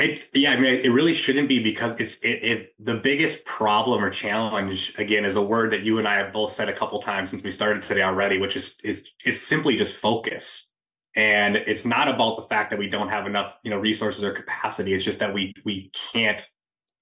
It, 0.00 0.26
yeah, 0.34 0.50
I 0.50 0.56
mean, 0.58 0.74
it 0.84 0.88
really 0.88 1.12
shouldn't 1.12 1.48
be 1.48 1.60
because 1.60 1.94
it's 2.00 2.16
it, 2.16 2.42
it, 2.42 2.74
the 2.80 2.94
biggest 2.94 3.44
problem 3.44 4.02
or 4.02 4.10
challenge 4.10 4.92
again 4.98 5.24
is 5.24 5.36
a 5.36 5.42
word 5.42 5.72
that 5.72 5.82
you 5.82 5.98
and 6.00 6.08
I 6.08 6.16
have 6.16 6.32
both 6.32 6.50
said 6.50 6.68
a 6.68 6.72
couple 6.72 7.00
times 7.00 7.30
since 7.30 7.44
we 7.44 7.52
started 7.52 7.82
today 7.82 8.02
already, 8.02 8.38
which 8.38 8.56
is 8.56 8.74
is 8.82 9.06
it's 9.24 9.40
simply 9.40 9.76
just 9.76 9.94
focus. 9.94 10.68
And 11.14 11.54
it's 11.54 11.84
not 11.84 12.08
about 12.08 12.36
the 12.36 12.42
fact 12.42 12.70
that 12.70 12.78
we 12.78 12.88
don't 12.88 13.08
have 13.08 13.26
enough, 13.26 13.54
you 13.62 13.70
know, 13.70 13.78
resources 13.78 14.24
or 14.24 14.32
capacity. 14.32 14.92
It's 14.94 15.04
just 15.04 15.20
that 15.20 15.32
we 15.32 15.54
we 15.64 15.92
can't 16.12 16.44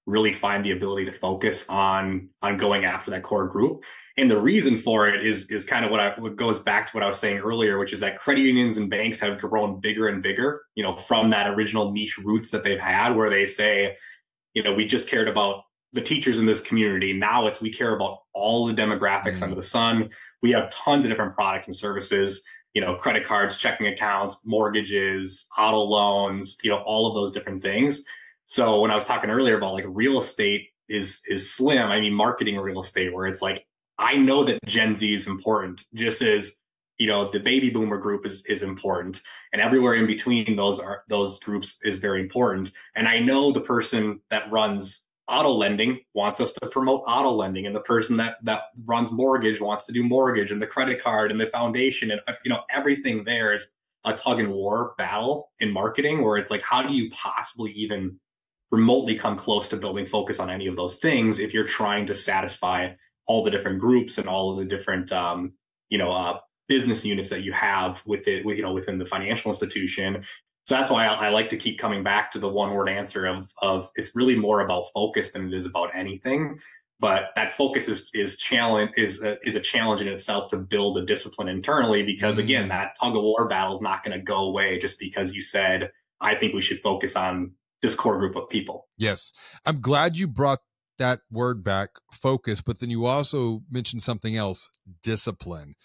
really 0.05 0.33
find 0.33 0.65
the 0.65 0.71
ability 0.71 1.05
to 1.05 1.11
focus 1.11 1.65
on 1.69 2.29
on 2.41 2.57
going 2.57 2.85
after 2.85 3.11
that 3.11 3.23
core 3.23 3.47
group. 3.47 3.83
And 4.17 4.29
the 4.29 4.39
reason 4.39 4.77
for 4.77 5.07
it 5.07 5.25
is 5.25 5.49
is 5.49 5.63
kind 5.63 5.85
of 5.85 5.91
what 5.91 5.99
I 5.99 6.13
what 6.19 6.35
goes 6.35 6.59
back 6.59 6.87
to 6.87 6.97
what 6.97 7.03
I 7.03 7.07
was 7.07 7.17
saying 7.17 7.39
earlier, 7.39 7.79
which 7.79 7.93
is 7.93 7.99
that 8.01 8.19
credit 8.19 8.41
unions 8.41 8.77
and 8.77 8.89
banks 8.89 9.19
have 9.19 9.39
grown 9.39 9.79
bigger 9.79 10.07
and 10.07 10.21
bigger, 10.21 10.61
you 10.75 10.83
know, 10.83 10.95
from 10.95 11.29
that 11.31 11.47
original 11.47 11.91
niche 11.91 12.17
roots 12.17 12.51
that 12.51 12.63
they've 12.63 12.79
had 12.79 13.15
where 13.15 13.29
they 13.29 13.45
say, 13.45 13.95
you 14.53 14.61
know, 14.61 14.73
we 14.73 14.85
just 14.85 15.07
cared 15.07 15.27
about 15.27 15.63
the 15.93 16.01
teachers 16.01 16.39
in 16.39 16.45
this 16.45 16.61
community. 16.61 17.13
Now 17.13 17.47
it's 17.47 17.61
we 17.61 17.71
care 17.71 17.95
about 17.95 18.19
all 18.33 18.65
the 18.65 18.73
demographics 18.73 19.35
mm-hmm. 19.35 19.43
under 19.43 19.55
the 19.55 19.63
sun. 19.63 20.09
We 20.41 20.51
have 20.51 20.69
tons 20.69 21.05
of 21.05 21.11
different 21.11 21.35
products 21.35 21.67
and 21.67 21.75
services, 21.75 22.43
you 22.73 22.81
know, 22.81 22.95
credit 22.95 23.25
cards, 23.25 23.57
checking 23.57 23.87
accounts, 23.87 24.35
mortgages, 24.43 25.45
auto 25.57 25.79
loans, 25.79 26.57
you 26.63 26.71
know, 26.71 26.79
all 26.85 27.07
of 27.07 27.15
those 27.15 27.31
different 27.31 27.61
things. 27.61 28.03
So 28.47 28.81
when 28.81 28.91
I 28.91 28.95
was 28.95 29.05
talking 29.05 29.29
earlier 29.29 29.57
about 29.57 29.73
like 29.73 29.85
real 29.87 30.19
estate 30.19 30.69
is 30.89 31.21
is 31.27 31.53
slim, 31.53 31.89
I 31.89 31.99
mean 31.99 32.13
marketing 32.13 32.57
real 32.57 32.81
estate 32.81 33.13
where 33.13 33.25
it's 33.27 33.41
like 33.41 33.65
I 33.97 34.17
know 34.17 34.43
that 34.43 34.59
Gen 34.65 34.95
Z 34.95 35.13
is 35.13 35.27
important, 35.27 35.85
just 35.93 36.21
as 36.21 36.53
you 36.97 37.07
know 37.07 37.31
the 37.31 37.39
baby 37.39 37.69
boomer 37.69 37.97
group 37.97 38.25
is 38.25 38.43
is 38.45 38.63
important, 38.63 39.21
and 39.53 39.61
everywhere 39.61 39.95
in 39.95 40.07
between 40.07 40.55
those 40.55 40.79
are 40.79 41.03
those 41.09 41.39
groups 41.39 41.77
is 41.83 41.97
very 41.97 42.21
important. 42.21 42.71
And 42.95 43.07
I 43.07 43.19
know 43.19 43.51
the 43.51 43.61
person 43.61 44.19
that 44.29 44.51
runs 44.51 45.05
auto 45.27 45.51
lending 45.51 45.99
wants 46.13 46.41
us 46.41 46.53
to 46.53 46.67
promote 46.67 47.03
auto 47.07 47.31
lending, 47.31 47.65
and 47.65 47.75
the 47.75 47.81
person 47.81 48.17
that 48.17 48.35
that 48.43 48.63
runs 48.85 49.11
mortgage 49.11 49.61
wants 49.61 49.85
to 49.85 49.93
do 49.93 50.03
mortgage, 50.03 50.51
and 50.51 50.61
the 50.61 50.67
credit 50.67 51.01
card 51.01 51.31
and 51.31 51.39
the 51.39 51.47
foundation, 51.47 52.11
and 52.11 52.21
you 52.43 52.49
know 52.49 52.61
everything 52.69 53.23
there 53.23 53.53
is 53.53 53.67
a 54.05 54.13
tug 54.13 54.39
and 54.39 54.51
war 54.51 54.95
battle 54.97 55.51
in 55.59 55.71
marketing, 55.71 56.23
where 56.23 56.37
it's 56.37 56.51
like, 56.51 56.61
how 56.61 56.83
do 56.83 56.93
you 56.93 57.09
possibly 57.11 57.71
even 57.71 58.19
remotely 58.73 59.13
come 59.13 59.37
close 59.37 59.69
to 59.69 59.77
building 59.77 60.03
focus 60.03 60.39
on 60.39 60.49
any 60.49 60.65
of 60.65 60.75
those 60.75 60.95
things 60.95 61.37
if 61.37 61.53
you're 61.53 61.63
trying 61.63 62.07
to 62.07 62.15
satisfy 62.15 62.89
all 63.27 63.43
the 63.43 63.51
different 63.51 63.79
groups 63.79 64.17
and 64.17 64.27
all 64.27 64.51
of 64.51 64.57
the 64.57 64.65
different 64.65 65.11
um, 65.11 65.53
you 65.89 65.97
know 65.99 66.11
uh, 66.11 66.39
business 66.67 67.05
units 67.05 67.29
that 67.29 67.43
you 67.43 67.53
have 67.53 68.01
with 68.07 68.27
it 68.27 68.43
with, 68.43 68.57
you 68.57 68.63
know 68.63 68.73
within 68.73 68.97
the 68.97 69.05
financial 69.05 69.51
institution 69.51 70.23
so 70.65 70.75
that's 70.75 70.89
why 70.89 71.05
I, 71.05 71.27
I, 71.27 71.29
like 71.29 71.49
to 71.49 71.57
keep 71.57 71.77
coming 71.77 72.03
back 72.03 72.31
to 72.31 72.39
the 72.39 72.49
one 72.49 72.73
word 72.73 72.89
answer 72.89 73.27
of 73.27 73.53
of 73.61 73.91
it's 73.95 74.15
really 74.15 74.35
more 74.35 74.61
about 74.61 74.85
focus 74.91 75.31
than 75.33 75.45
it 75.47 75.53
is 75.53 75.67
about 75.67 75.91
anything 75.95 76.57
but 76.99 77.25
that 77.35 77.51
focus 77.51 77.87
is 77.87 78.09
is 78.15 78.37
challenge 78.37 78.89
is 78.97 79.21
a, 79.21 79.37
is 79.47 79.55
a 79.55 79.59
challenge 79.59 80.01
in 80.01 80.07
itself 80.07 80.49
to 80.49 80.57
build 80.57 80.97
a 80.97 81.05
discipline 81.05 81.47
internally 81.47 82.01
because 82.01 82.39
again 82.39 82.63
mm-hmm. 82.63 82.69
that 82.69 82.97
tug 82.99 83.15
of 83.15 83.21
war 83.21 83.47
battle 83.47 83.75
is 83.75 83.81
not 83.81 84.03
going 84.03 84.17
to 84.17 84.23
go 84.23 84.45
away 84.45 84.79
just 84.79 84.97
because 84.97 85.35
you 85.35 85.43
said 85.43 85.91
i 86.21 86.33
think 86.33 86.55
we 86.55 86.61
should 86.61 86.81
focus 86.81 87.15
on 87.15 87.51
this 87.83 87.93
core 87.93 88.17
group 88.17 88.35
of 88.35 88.49
people. 88.49 88.87
Yes. 88.97 89.31
I'm 89.65 89.79
glad 89.81 90.17
you 90.17 90.27
brought 90.27 90.59
that 90.97 91.19
word 91.29 91.63
back, 91.63 91.89
focus, 92.11 92.61
but 92.61 92.79
then 92.79 92.89
you 92.89 93.05
also 93.05 93.61
mentioned 93.69 94.01
something 94.01 94.35
else, 94.35 94.69
discipline. 95.03 95.75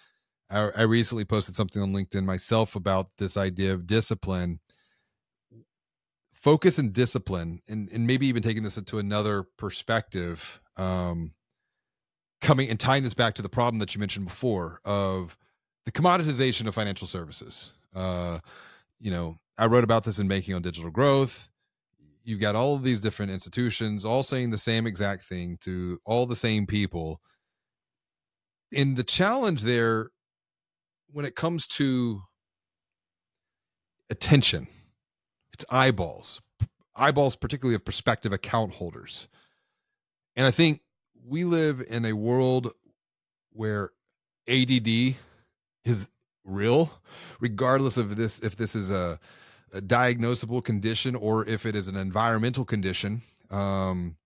I, 0.49 0.71
I 0.77 0.83
recently 0.83 1.27
posted 1.27 1.55
something 1.55 1.83
on 1.83 1.93
LinkedIn 1.93 2.25
myself 2.25 2.75
about 2.75 3.09
this 3.19 3.37
idea 3.37 3.75
of 3.75 3.87
discipline. 3.87 4.61
Focus 6.33 6.79
and 6.79 6.93
discipline 6.93 7.61
and, 7.69 7.91
and 7.93 8.07
maybe 8.07 8.27
even 8.29 8.43
taking 8.43 8.63
this 8.63 8.79
into 8.79 8.99
another 8.99 9.45
perspective 9.59 10.61
um, 10.77 11.33
coming 12.41 12.71
and 12.71 12.79
tying 12.79 13.03
this 13.03 13.15
back 13.15 13.35
to 13.35 13.43
the 13.43 13.49
problem 13.49 13.81
that 13.81 13.95
you 13.95 13.99
mentioned 13.99 14.27
before 14.27 14.81
of 14.85 15.37
the 15.85 15.91
commoditization 15.91 16.69
of 16.69 16.75
financial 16.75 17.09
services. 17.09 17.73
Uh, 17.93 18.39
you 19.01 19.11
know 19.11 19.39
i 19.57 19.67
wrote 19.67 19.85
about 19.85 20.05
this 20.05 20.19
in 20.19 20.29
Banking 20.29 20.55
on 20.55 20.63
Digital 20.63 20.91
Growth 20.91 21.49
you've 22.29 22.41
got 22.41 22.55
all 22.55 22.75
of 22.75 22.83
these 22.83 23.01
different 23.01 23.33
institutions 23.33 24.05
all 24.05 24.23
saying 24.23 24.51
the 24.51 24.59
same 24.59 24.87
exact 24.87 25.25
thing 25.25 25.57
to 25.63 25.99
all 26.05 26.27
the 26.27 26.37
same 26.37 26.67
people. 26.67 27.23
And 28.75 28.99
the 28.99 29.03
challenge 29.03 29.63
there 29.63 30.11
when 31.11 31.25
it 31.25 31.35
comes 31.35 31.67
to 31.67 32.23
attention 34.11 34.67
it's 35.55 35.65
eyeballs 35.71 36.41
eyeballs 36.95 37.35
particularly 37.37 37.75
of 37.75 37.85
prospective 37.85 38.33
account 38.33 38.75
holders. 38.75 39.29
And 40.37 40.47
i 40.47 40.51
think 40.51 40.81
we 41.27 41.45
live 41.45 41.83
in 41.89 42.05
a 42.05 42.13
world 42.13 42.73
where 43.53 43.91
ADD 44.49 45.17
is 45.85 46.09
real 46.45 46.91
regardless 47.41 47.97
of 47.97 48.17
this 48.17 48.39
if 48.41 48.57
this 48.57 48.75
is 48.75 48.91
a 48.91 49.19
a 49.73 49.81
diagnosable 49.81 50.63
condition 50.63 51.15
or 51.15 51.47
if 51.47 51.67
it 51.67 51.75
is 51.75 51.89
an 51.89 51.97
environmental 51.97 52.65
condition. 52.65 53.23
Um, 53.51 54.17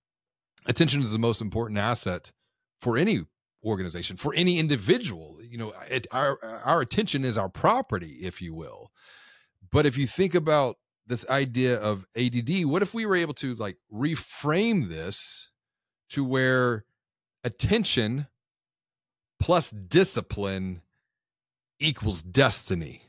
attention 0.67 1.03
is 1.03 1.13
the 1.13 1.19
most 1.19 1.41
important 1.41 1.79
asset 1.79 2.33
for 2.81 2.97
any 2.97 3.25
organization, 3.65 4.17
for 4.17 4.35
any 4.35 4.59
individual. 4.59 5.39
You 5.43 5.59
know, 5.59 5.75
it, 5.89 6.07
our 6.11 6.39
our 6.65 6.81
attention 6.81 7.25
is 7.25 7.39
our 7.39 7.49
property, 7.49 8.19
if 8.23 8.43
you 8.43 8.55
will. 8.55 8.91
But 9.71 9.87
if 9.87 9.97
you 9.97 10.07
think 10.07 10.35
about 10.35 10.77
this 11.07 11.29
idea 11.29 11.79
of 11.79 12.07
ADD, 12.17 12.65
what 12.65 12.83
if 12.83 12.95
we 12.95 13.07
were 13.07 13.17
able 13.17 13.35
to 13.35 13.55
like 13.55 13.79
reframe 13.93 14.89
this 14.89 15.51
to 16.11 16.25
where 16.25 16.85
attention 17.45 18.27
plus 19.41 19.71
discipline 19.71 20.83
equals 21.81 22.23
destiny? 22.23 23.03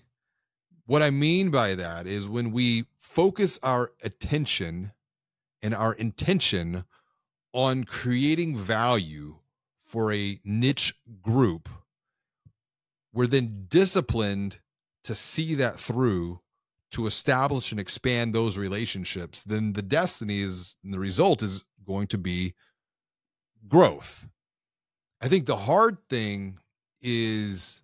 What 0.86 1.02
I 1.02 1.10
mean 1.10 1.50
by 1.50 1.76
that 1.76 2.08
is 2.08 2.28
when 2.28 2.52
we 2.52 2.86
focus 3.00 3.60
our 3.64 3.92
attention 4.04 4.92
and 5.62 5.74
our 5.74 5.94
intention 5.94 6.84
on 7.54 7.84
creating 7.86 8.58
value 8.58 9.38
for 9.86 10.12
a 10.12 10.40
niche 10.44 10.96
group, 11.22 11.70
we're 13.14 13.28
then 13.28 13.66
disciplined 13.70 14.60
to 15.04 15.16
see 15.16 15.56
that 15.56 15.80
through 15.80 16.42
to 16.92 17.08
establish 17.08 17.72
and 17.72 17.80
expand 17.80 18.34
those 18.34 18.56
relationships 18.56 19.44
then 19.44 19.74
the 19.74 19.82
destiny 19.82 20.42
is 20.42 20.76
the 20.84 21.00
result 21.00 21.42
is 21.42 21.64
going 21.86 22.08
to 22.08 22.18
be 22.18 22.54
growth. 23.68 24.28
I 25.22 25.28
think 25.28 25.46
the 25.46 25.58
hard 25.58 25.98
thing 26.10 26.60
is 27.02 27.82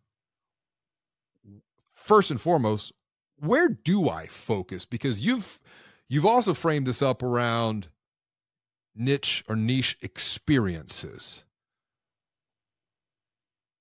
first 2.09 2.31
and 2.31 2.41
foremost, 2.41 2.91
where 3.37 3.69
do 3.69 4.09
I 4.09 4.25
focus? 4.25 4.83
Because 4.83 5.21
you've 5.21 5.59
you've 6.07 6.25
also 6.25 6.55
framed 6.55 6.87
this 6.87 7.03
up 7.03 7.21
around 7.21 7.89
niche 8.95 9.43
or 9.47 9.55
niche 9.55 9.95
experiences. 10.01 11.43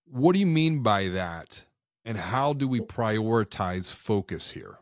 What 0.04 0.34
do 0.34 0.40
you 0.40 0.46
mean 0.46 0.82
by 0.82 1.08
that? 1.08 1.64
And 2.04 2.18
how 2.18 2.52
do 2.52 2.68
we 2.68 2.80
prioritize 2.80 3.92
focus 3.92 4.50
here? 4.50 4.78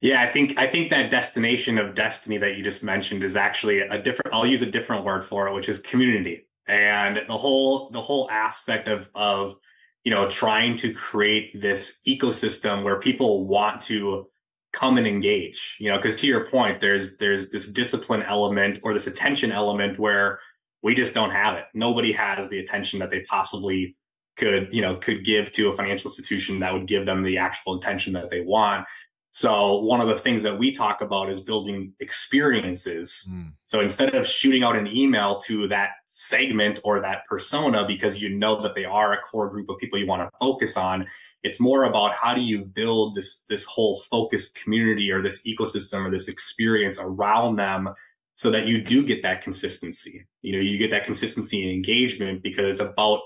Yeah, 0.00 0.22
I 0.22 0.32
think 0.32 0.56
I 0.58 0.68
think 0.68 0.90
that 0.90 1.10
destination 1.10 1.76
of 1.76 1.96
destiny 1.96 2.38
that 2.38 2.56
you 2.56 2.62
just 2.62 2.84
mentioned 2.84 3.24
is 3.24 3.34
actually 3.34 3.80
a 3.80 4.00
different 4.00 4.32
I'll 4.32 4.46
use 4.46 4.62
a 4.62 4.70
different 4.70 5.04
word 5.04 5.24
for 5.24 5.48
it, 5.48 5.54
which 5.54 5.68
is 5.68 5.80
community. 5.80 6.46
And 6.68 7.18
the 7.26 7.36
whole 7.36 7.90
the 7.90 8.00
whole 8.00 8.30
aspect 8.30 8.86
of 8.86 9.10
of 9.16 9.56
you 10.04 10.10
know, 10.10 10.28
trying 10.28 10.76
to 10.78 10.92
create 10.92 11.60
this 11.60 11.98
ecosystem 12.06 12.84
where 12.84 12.98
people 12.98 13.46
want 13.46 13.80
to 13.82 14.26
come 14.72 14.98
and 14.98 15.06
engage, 15.06 15.76
you 15.80 15.90
know, 15.90 15.96
because 15.96 16.16
to 16.16 16.26
your 16.26 16.46
point, 16.46 16.80
there's 16.80 17.16
there's 17.18 17.50
this 17.50 17.66
discipline 17.66 18.22
element 18.22 18.78
or 18.82 18.92
this 18.92 19.06
attention 19.06 19.52
element 19.52 19.98
where 19.98 20.40
we 20.82 20.94
just 20.94 21.14
don't 21.14 21.30
have 21.30 21.56
it. 21.56 21.64
Nobody 21.74 22.12
has 22.12 22.48
the 22.48 22.58
attention 22.58 22.98
that 23.00 23.10
they 23.10 23.20
possibly 23.20 23.96
could, 24.36 24.68
you 24.70 24.80
know, 24.80 24.96
could 24.96 25.24
give 25.24 25.50
to 25.52 25.68
a 25.68 25.76
financial 25.76 26.08
institution 26.08 26.60
that 26.60 26.72
would 26.72 26.86
give 26.86 27.04
them 27.04 27.22
the 27.24 27.38
actual 27.38 27.76
attention 27.76 28.12
that 28.12 28.30
they 28.30 28.40
want. 28.40 28.86
So 29.32 29.78
one 29.80 30.00
of 30.00 30.08
the 30.08 30.16
things 30.16 30.42
that 30.42 30.58
we 30.58 30.72
talk 30.72 31.00
about 31.00 31.30
is 31.30 31.38
building 31.38 31.92
experiences. 32.00 33.28
Mm. 33.30 33.52
So 33.64 33.80
instead 33.80 34.14
of 34.14 34.26
shooting 34.26 34.64
out 34.64 34.74
an 34.76 34.88
email 34.88 35.38
to 35.42 35.68
that 35.68 35.90
segment 36.06 36.80
or 36.82 37.00
that 37.00 37.26
persona 37.28 37.86
because 37.86 38.20
you 38.20 38.30
know 38.30 38.60
that 38.62 38.74
they 38.74 38.84
are 38.84 39.12
a 39.12 39.18
core 39.18 39.48
group 39.48 39.68
of 39.68 39.78
people 39.78 39.98
you 39.98 40.06
want 40.06 40.22
to 40.22 40.38
focus 40.40 40.76
on, 40.76 41.06
it's 41.42 41.60
more 41.60 41.84
about 41.84 42.14
how 42.14 42.34
do 42.34 42.40
you 42.40 42.64
build 42.64 43.14
this 43.14 43.44
this 43.48 43.64
whole 43.64 44.00
focused 44.10 44.54
community 44.56 45.10
or 45.10 45.22
this 45.22 45.40
ecosystem 45.46 46.06
or 46.06 46.10
this 46.10 46.28
experience 46.28 46.98
around 46.98 47.56
them 47.56 47.90
so 48.34 48.50
that 48.50 48.66
you 48.66 48.80
do 48.80 49.04
get 49.04 49.22
that 49.22 49.42
consistency. 49.42 50.26
You 50.42 50.52
know, 50.52 50.58
you 50.60 50.78
get 50.78 50.90
that 50.90 51.04
consistency 51.04 51.62
and 51.62 51.72
engagement 51.72 52.42
because 52.42 52.66
it's 52.66 52.80
about 52.80 53.20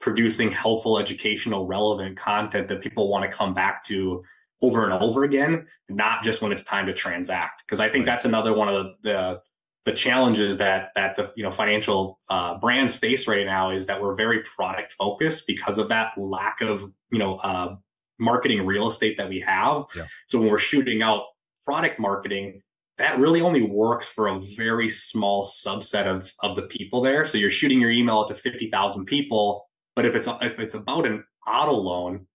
producing 0.00 0.50
helpful 0.50 0.98
educational 0.98 1.66
relevant 1.66 2.16
content 2.16 2.68
that 2.68 2.80
people 2.80 3.08
want 3.08 3.30
to 3.30 3.36
come 3.36 3.52
back 3.52 3.82
to 3.84 4.22
over 4.60 4.84
and 4.84 4.92
over 4.92 5.24
again, 5.24 5.66
not 5.88 6.22
just 6.22 6.42
when 6.42 6.52
it's 6.52 6.64
time 6.64 6.86
to 6.86 6.92
transact. 6.92 7.62
Because 7.64 7.80
I 7.80 7.88
think 7.88 8.06
that's 8.06 8.24
another 8.24 8.52
one 8.52 8.68
of 8.68 8.74
the, 8.74 8.94
the 9.02 9.40
the 9.88 9.92
challenges 9.92 10.58
that 10.58 10.90
that 10.94 11.16
the 11.16 11.32
you 11.34 11.42
know 11.42 11.50
financial 11.50 12.20
uh, 12.28 12.58
brands 12.58 12.94
face 12.94 13.26
right 13.26 13.46
now 13.46 13.70
is 13.70 13.86
that 13.86 14.00
we're 14.00 14.14
very 14.14 14.42
product 14.42 14.92
focused 14.92 15.46
because 15.46 15.78
of 15.78 15.88
that 15.88 16.12
lack 16.18 16.60
of 16.60 16.92
you 17.10 17.18
know 17.18 17.36
uh, 17.36 17.74
marketing 18.18 18.66
real 18.66 18.88
estate 18.88 19.16
that 19.16 19.28
we 19.28 19.40
have. 19.40 19.84
Yeah. 19.96 20.06
So 20.26 20.38
when 20.38 20.50
we're 20.50 20.58
shooting 20.58 21.02
out 21.02 21.22
product 21.64 21.98
marketing, 21.98 22.62
that 22.98 23.18
really 23.18 23.40
only 23.40 23.62
works 23.62 24.06
for 24.06 24.28
a 24.28 24.38
very 24.38 24.90
small 24.90 25.46
subset 25.46 26.06
of 26.06 26.34
of 26.40 26.54
the 26.54 26.62
people 26.62 27.00
there. 27.00 27.24
So 27.24 27.38
you're 27.38 27.48
shooting 27.48 27.80
your 27.80 27.90
email 27.90 28.26
to 28.26 28.34
fifty 28.34 28.68
thousand 28.70 29.06
people, 29.06 29.66
but 29.96 30.04
if 30.04 30.14
it's 30.14 30.28
if 30.42 30.58
it's 30.58 30.74
about 30.74 31.06
an 31.06 31.24
auto 31.46 31.72
loan, 31.72 32.26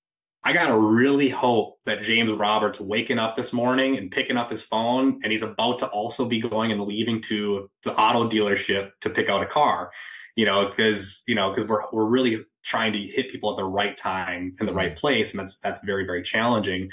I 0.46 0.52
gotta 0.52 0.78
really 0.78 1.30
hope 1.30 1.80
that 1.86 2.02
James 2.02 2.32
Roberts 2.32 2.80
waking 2.80 3.18
up 3.18 3.38
this 3.38 3.54
morning 3.54 3.98
and 3.98 4.12
picking 4.12 4.36
up 4.36 4.50
his 4.50 4.62
phone, 4.62 5.22
and 5.24 5.32
he's 5.32 5.42
about 5.42 5.80
to 5.80 5.88
also 5.88 6.26
be 6.26 6.42
going 6.42 6.72
and 6.72 6.82
leaving 6.82 7.22
to 7.24 7.70
the 7.84 7.96
auto 7.96 8.30
dealership 8.30 8.92
to 9.02 9.10
pick 9.10 9.30
out 9.30 9.42
a 9.42 9.46
car. 9.46 9.92
You 10.36 10.46
know, 10.46 10.68
because 10.68 11.24
you 11.28 11.36
know, 11.36 11.54
because 11.54 11.70
we're 11.70 11.84
we're 11.94 12.10
really 12.10 12.46
trying 12.64 12.92
to 12.94 13.00
hit 13.00 13.32
people 13.32 13.52
at 13.52 13.58
the 13.58 13.64
right 13.64 13.96
time 13.96 14.56
in 14.60 14.66
the 14.66 14.74
right 14.74 14.96
place, 14.98 15.32
and 15.32 15.40
that's 15.40 15.60
that's 15.60 15.80
very 15.86 16.06
very 16.06 16.24
challenging. 16.24 16.90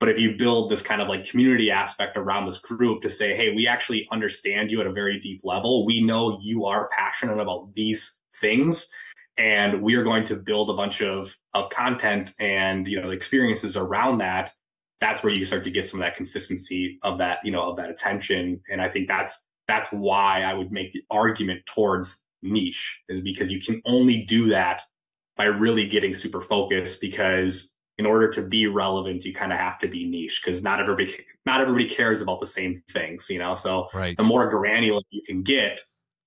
But 0.00 0.08
if 0.08 0.18
you 0.18 0.36
build 0.36 0.70
this 0.70 0.82
kind 0.82 1.02
of 1.02 1.08
like 1.08 1.28
community 1.28 1.70
aspect 1.70 2.16
around 2.16 2.46
this 2.46 2.58
group 2.58 3.02
to 3.02 3.10
say, 3.10 3.36
hey, 3.36 3.54
we 3.54 3.66
actually 3.66 4.08
understand 4.12 4.72
you 4.72 4.80
at 4.80 4.86
a 4.86 4.92
very 4.92 5.20
deep 5.20 5.42
level. 5.44 5.86
We 5.86 6.02
know 6.02 6.38
you 6.42 6.64
are 6.64 6.88
passionate 6.88 7.38
about 7.38 7.74
these 7.74 8.16
things 8.40 8.88
and 9.36 9.82
we 9.82 9.94
are 9.94 10.04
going 10.04 10.24
to 10.24 10.36
build 10.36 10.70
a 10.70 10.74
bunch 10.74 11.00
of 11.02 11.36
of 11.54 11.68
content 11.70 12.32
and 12.38 12.86
you 12.86 13.00
know 13.00 13.10
experiences 13.10 13.76
around 13.76 14.18
that 14.18 14.52
that's 15.00 15.22
where 15.22 15.32
you 15.32 15.44
start 15.44 15.64
to 15.64 15.70
get 15.70 15.84
some 15.84 16.00
of 16.00 16.04
that 16.06 16.16
consistency 16.16 16.98
of 17.02 17.18
that 17.18 17.38
you 17.44 17.50
know 17.50 17.62
of 17.62 17.76
that 17.76 17.90
attention 17.90 18.60
and 18.70 18.80
i 18.80 18.88
think 18.88 19.08
that's 19.08 19.46
that's 19.66 19.88
why 19.88 20.42
i 20.42 20.54
would 20.54 20.70
make 20.70 20.92
the 20.92 21.02
argument 21.10 21.60
towards 21.66 22.24
niche 22.42 23.00
is 23.08 23.20
because 23.20 23.50
you 23.50 23.60
can 23.60 23.80
only 23.84 24.22
do 24.22 24.48
that 24.48 24.82
by 25.36 25.44
really 25.44 25.86
getting 25.86 26.14
super 26.14 26.40
focused 26.40 27.00
because 27.00 27.72
in 27.98 28.06
order 28.06 28.28
to 28.28 28.42
be 28.42 28.66
relevant 28.66 29.24
you 29.24 29.32
kind 29.32 29.52
of 29.52 29.58
have 29.58 29.78
to 29.78 29.88
be 29.88 30.04
niche 30.08 30.40
because 30.44 30.62
not 30.62 30.80
everybody 30.80 31.16
not 31.46 31.60
everybody 31.60 31.88
cares 31.88 32.20
about 32.22 32.40
the 32.40 32.46
same 32.46 32.80
things 32.90 33.28
you 33.28 33.38
know 33.38 33.54
so 33.54 33.88
right. 33.94 34.16
the 34.16 34.22
more 34.22 34.48
granular 34.48 35.00
you 35.10 35.22
can 35.22 35.42
get 35.42 35.80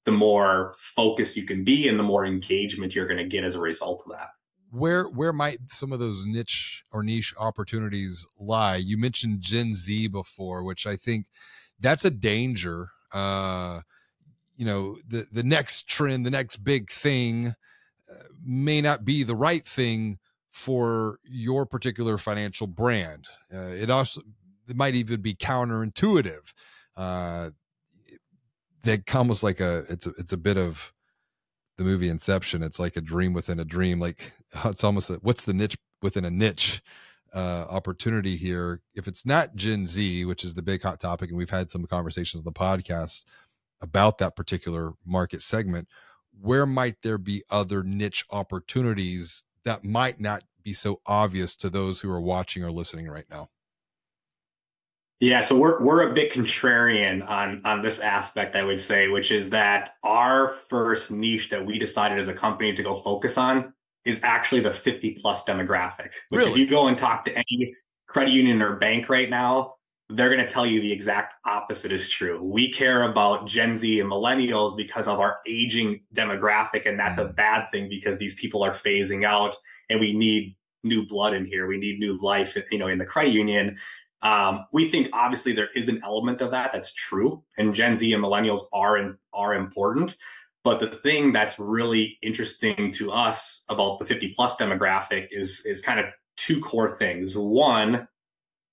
the 0.08 0.12
more 0.14 0.74
focused 0.80 1.36
you 1.36 1.44
can 1.44 1.66
be 1.66 1.86
and 1.90 2.00
the 2.00 2.04
more 2.04 2.26
engagement 2.26 2.96
you're 2.96 3.06
going 3.06 3.18
to 3.18 3.28
get 3.28 3.44
as 3.44 3.56
a 3.56 3.60
result 3.60 4.02
of 4.06 4.14
that. 4.14 4.30
Where 4.72 5.04
where 5.04 5.34
might 5.34 5.60
some 5.70 5.92
of 5.92 6.00
those 6.00 6.26
niche 6.26 6.82
or 6.94 7.04
niche 7.04 7.34
opportunities 7.38 8.26
lie? 8.40 8.78
You 8.78 8.98
mentioned 8.98 9.42
gen 9.42 9.76
z 9.76 10.08
before 10.08 10.64
which 10.64 10.88
i 10.88 10.96
think 10.96 11.28
that's 11.80 12.06
a 12.06 12.10
danger 12.10 12.90
uh 13.14 13.82
you 14.56 14.66
know 14.66 14.98
the 15.06 15.28
the 15.32 15.44
next 15.44 15.88
trend 15.88 16.26
the 16.26 16.32
next 16.32 16.58
big 16.58 16.90
thing 16.90 17.56
uh, 18.10 18.16
may 18.42 18.80
not 18.82 19.04
be 19.04 19.24
the 19.24 19.36
right 19.36 19.68
thing 19.68 20.20
for 20.50 21.20
your 21.24 21.66
particular 21.66 22.18
financial 22.18 22.66
brand. 22.66 23.28
Uh, 23.54 23.74
it 23.84 23.90
also 23.90 24.22
it 24.70 24.76
might 24.76 24.96
even 24.96 25.22
be 25.22 25.36
counterintuitive. 25.36 26.54
Uh 26.96 27.52
that 28.88 29.06
comes 29.06 29.44
like 29.44 29.60
a 29.60 29.86
it's 29.90 30.08
a 30.08 30.12
it's 30.18 30.34
a 30.34 30.38
bit 30.38 30.58
of 30.58 30.94
the 31.78 31.84
movie 31.84 32.10
Inception. 32.10 32.64
It's 32.64 32.80
like 32.80 32.98
a 32.98 33.02
dream 33.02 33.34
within 33.34 33.60
a 33.60 33.66
dream. 33.66 34.00
Like 34.00 34.34
it's 34.66 34.84
almost 34.84 35.10
a, 35.10 35.16
what's 35.16 35.46
the 35.46 35.54
niche 35.54 35.78
within 36.02 36.26
a 36.26 36.32
niche 36.32 36.82
uh, 37.34 37.66
opportunity 37.70 38.36
here. 38.36 38.82
If 38.96 39.08
it's 39.08 39.26
not 39.26 39.56
Gen 39.56 39.88
Z, 39.88 40.26
which 40.26 40.44
is 40.44 40.56
the 40.56 40.62
big 40.62 40.82
hot 40.82 41.00
topic, 41.00 41.30
and 41.30 41.38
we've 41.38 41.50
had 41.50 41.70
some 41.70 41.86
conversations 41.86 42.42
on 42.42 42.46
the 42.46 42.52
podcast 42.52 43.26
about 43.82 44.18
that 44.18 44.36
particular 44.36 44.94
market 45.06 45.42
segment, 45.42 45.88
where 46.40 46.66
might 46.66 47.02
there 47.04 47.18
be 47.18 47.44
other 47.50 47.84
niche 47.84 48.26
opportunities 48.32 49.44
that 49.66 49.84
might 49.84 50.20
not 50.20 50.44
be 50.64 50.74
so 50.74 51.02
obvious 51.06 51.56
to 51.58 51.70
those 51.70 52.02
who 52.02 52.12
are 52.12 52.22
watching 52.22 52.64
or 52.64 52.72
listening 52.72 53.08
right 53.08 53.26
now? 53.30 53.50
Yeah, 55.20 55.42
so 55.42 55.58
we're 55.58 55.84
we're 55.84 56.10
a 56.10 56.14
bit 56.14 56.32
contrarian 56.32 57.28
on 57.28 57.62
on 57.66 57.82
this 57.82 58.00
aspect, 58.00 58.56
I 58.56 58.64
would 58.64 58.80
say, 58.80 59.08
which 59.08 59.32
is 59.32 59.50
that 59.50 59.96
our 60.04 60.50
first 60.70 61.10
niche 61.10 61.50
that 61.50 61.66
we 61.66 61.80
decided 61.80 62.20
as 62.20 62.28
a 62.28 62.34
company 62.34 62.76
to 62.76 62.84
go 62.84 62.96
focus 62.96 63.38
on 63.38 63.74
is 64.06 64.20
actually 64.24 64.62
the 64.62 64.72
50 64.72 65.18
plus 65.22 65.44
demographic. 65.44 66.12
Which 66.30 66.40
really? 66.40 66.52
if 66.52 66.58
you 66.58 66.68
go 66.68 66.88
and 66.88 66.98
talk 66.98 67.26
to 67.26 67.36
any 67.36 67.74
credit 68.08 68.32
union 68.32 68.62
or 68.62 68.76
bank 68.76 69.10
right 69.10 69.30
now, 69.30 69.74
they're 70.10 70.34
going 70.34 70.46
to 70.46 70.52
tell 70.52 70.66
you 70.66 70.80
the 70.80 70.92
exact 70.92 71.34
opposite 71.46 71.92
is 71.92 72.08
true. 72.08 72.42
We 72.42 72.72
care 72.72 73.04
about 73.04 73.48
Gen 73.48 73.76
Z 73.76 74.00
and 74.00 74.10
millennials 74.10 74.78
because 74.78 75.08
of 75.08 75.20
our 75.20 75.40
aging 75.48 76.02
demographic, 76.14 76.88
and 76.88 76.98
that's 76.98 77.18
a 77.18 77.26
mm. 77.26 77.36
bad 77.36 77.70
thing 77.72 77.90
because 77.90 78.18
these 78.18 78.36
people 78.36 78.64
are 78.64 78.72
phasing 78.72 79.26
out, 79.26 79.56
and 79.90 80.00
we 80.00 80.14
need 80.14 80.56
new 80.84 81.06
blood 81.06 81.34
in 81.34 81.46
here. 81.46 81.68
We 81.68 81.78
need 81.78 82.00
new 82.00 82.18
life, 82.22 82.56
you 82.72 82.78
know, 82.78 82.88
in 82.88 83.00
the 83.00 83.06
credit 83.06 83.34
union. 83.34 83.78
Um, 84.22 84.66
we 84.72 84.88
think 84.88 85.10
obviously 85.14 85.54
there 85.54 85.70
is 85.76 85.90
an 85.90 86.02
element 86.04 86.42
of 86.42 86.52
that 86.52 86.72
that's 86.74 86.94
true, 86.94 87.44
and 87.58 87.74
Gen 87.74 87.96
Z 87.96 88.12
and 88.12 88.24
millennials 88.24 88.62
are 88.74 88.98
in, 88.98 89.18
are 89.34 89.54
important. 89.54 90.16
But 90.64 90.80
the 90.80 90.88
thing 90.88 91.32
that's 91.32 91.60
really 91.60 92.18
interesting 92.22 92.92
to 92.94 93.12
us 93.12 93.64
about 93.70 94.00
the 94.00 94.06
50 94.06 94.34
plus 94.36 94.56
demographic 94.56 95.28
is 95.32 95.66
is 95.66 95.82
kind 95.82 96.00
of 96.00 96.08
two 96.36 96.60
core 96.60 96.98
things. 96.98 97.36
One, 97.36 98.08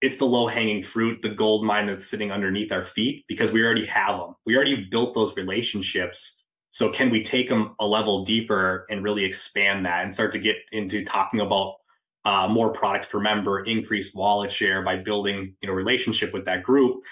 it's 0.01 0.17
the 0.17 0.27
low 0.27 0.47
hanging 0.47 0.83
fruit, 0.83 1.23
the 1.23 1.29
gold 1.29 1.65
mine 1.65 1.87
that's 1.87 2.07
sitting 2.07 2.33
underneath 2.33 2.73
our 2.73 2.85
feet 2.85 3.25
because 3.27 3.53
we 3.53 3.63
already 3.63 3.87
have 3.87 4.19
them. 4.19 4.35
We 4.45 4.57
already 4.57 4.85
built 4.91 5.15
those 5.15 5.37
relationships. 5.37 6.43
So 6.73 6.91
can 6.91 7.11
we 7.11 7.23
take 7.23 7.49
them 7.49 7.75
a 7.79 7.87
level 7.87 8.25
deeper 8.25 8.87
and 8.91 9.05
really 9.05 9.25
expand 9.25 9.87
that 9.87 10.03
and 10.03 10.13
start 10.13 10.33
to 10.33 10.39
get 10.39 10.57
into 10.73 11.05
talking 11.05 11.41
about 11.41 11.77
uh, 12.25 12.49
more 12.49 12.73
products 12.73 13.07
per 13.07 13.21
member, 13.21 13.63
increased 13.65 14.15
wallet 14.15 14.51
share 14.51 14.83
by 14.83 14.97
building 14.97 15.55
you 15.61 15.69
know 15.69 15.75
relationship 15.75 16.33
with 16.33 16.45
that 16.47 16.63
group. 16.63 17.03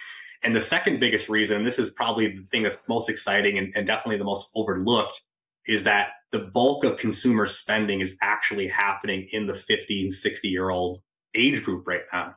And 0.43 0.57
the 0.57 0.61
second 0.61 0.99
biggest 0.99 1.29
reason, 1.29 1.65
this 1.65 1.79
is 1.79 1.91
probably 1.91 2.37
the 2.37 2.43
thing 2.47 2.65
that's 2.65 2.77
most 2.89 3.09
exciting 3.09 3.59
and, 3.59 3.73
and 3.77 3.87
definitely 3.87 4.19
the 4.19 4.25
most 4.25 4.49
overlooked, 4.57 5.23
is 5.67 5.85
that 5.85 6.09
the 6.33 6.41
bulk 6.41 6.83
of 6.83 6.99
consumer 6.99 7.47
spending 7.47 8.01
is 8.01 8.17
actually 8.21 8.67
happening 8.67 9.29
in 9.33 9.47
the 9.47 9.55
50 9.55 10.03
and 10.03 10.13
60 10.15 10.49
year 10.49 10.71
old 10.71 11.01
age 11.35 11.63
group 11.63 11.87
right 11.87 12.03
now. 12.13 12.35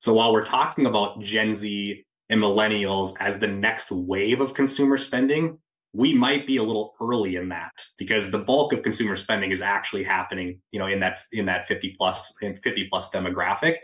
So 0.00 0.14
while 0.14 0.32
we're 0.32 0.44
talking 0.44 0.86
about 0.86 1.20
Gen 1.20 1.54
Z 1.54 2.04
and 2.28 2.40
millennials 2.40 3.16
as 3.18 3.38
the 3.38 3.48
next 3.48 3.90
wave 3.90 4.40
of 4.40 4.54
consumer 4.54 4.96
spending, 4.96 5.58
we 5.92 6.12
might 6.12 6.46
be 6.46 6.58
a 6.58 6.62
little 6.62 6.94
early 7.00 7.36
in 7.36 7.48
that 7.48 7.72
because 7.96 8.30
the 8.30 8.38
bulk 8.38 8.72
of 8.72 8.82
consumer 8.82 9.16
spending 9.16 9.50
is 9.50 9.62
actually 9.62 10.04
happening, 10.04 10.60
you 10.70 10.78
know, 10.78 10.86
in 10.86 11.00
that 11.00 11.20
in 11.32 11.46
that 11.46 11.66
50 11.66 11.94
plus 11.96 12.34
in 12.42 12.56
50 12.58 12.88
plus 12.88 13.10
demographic. 13.10 13.76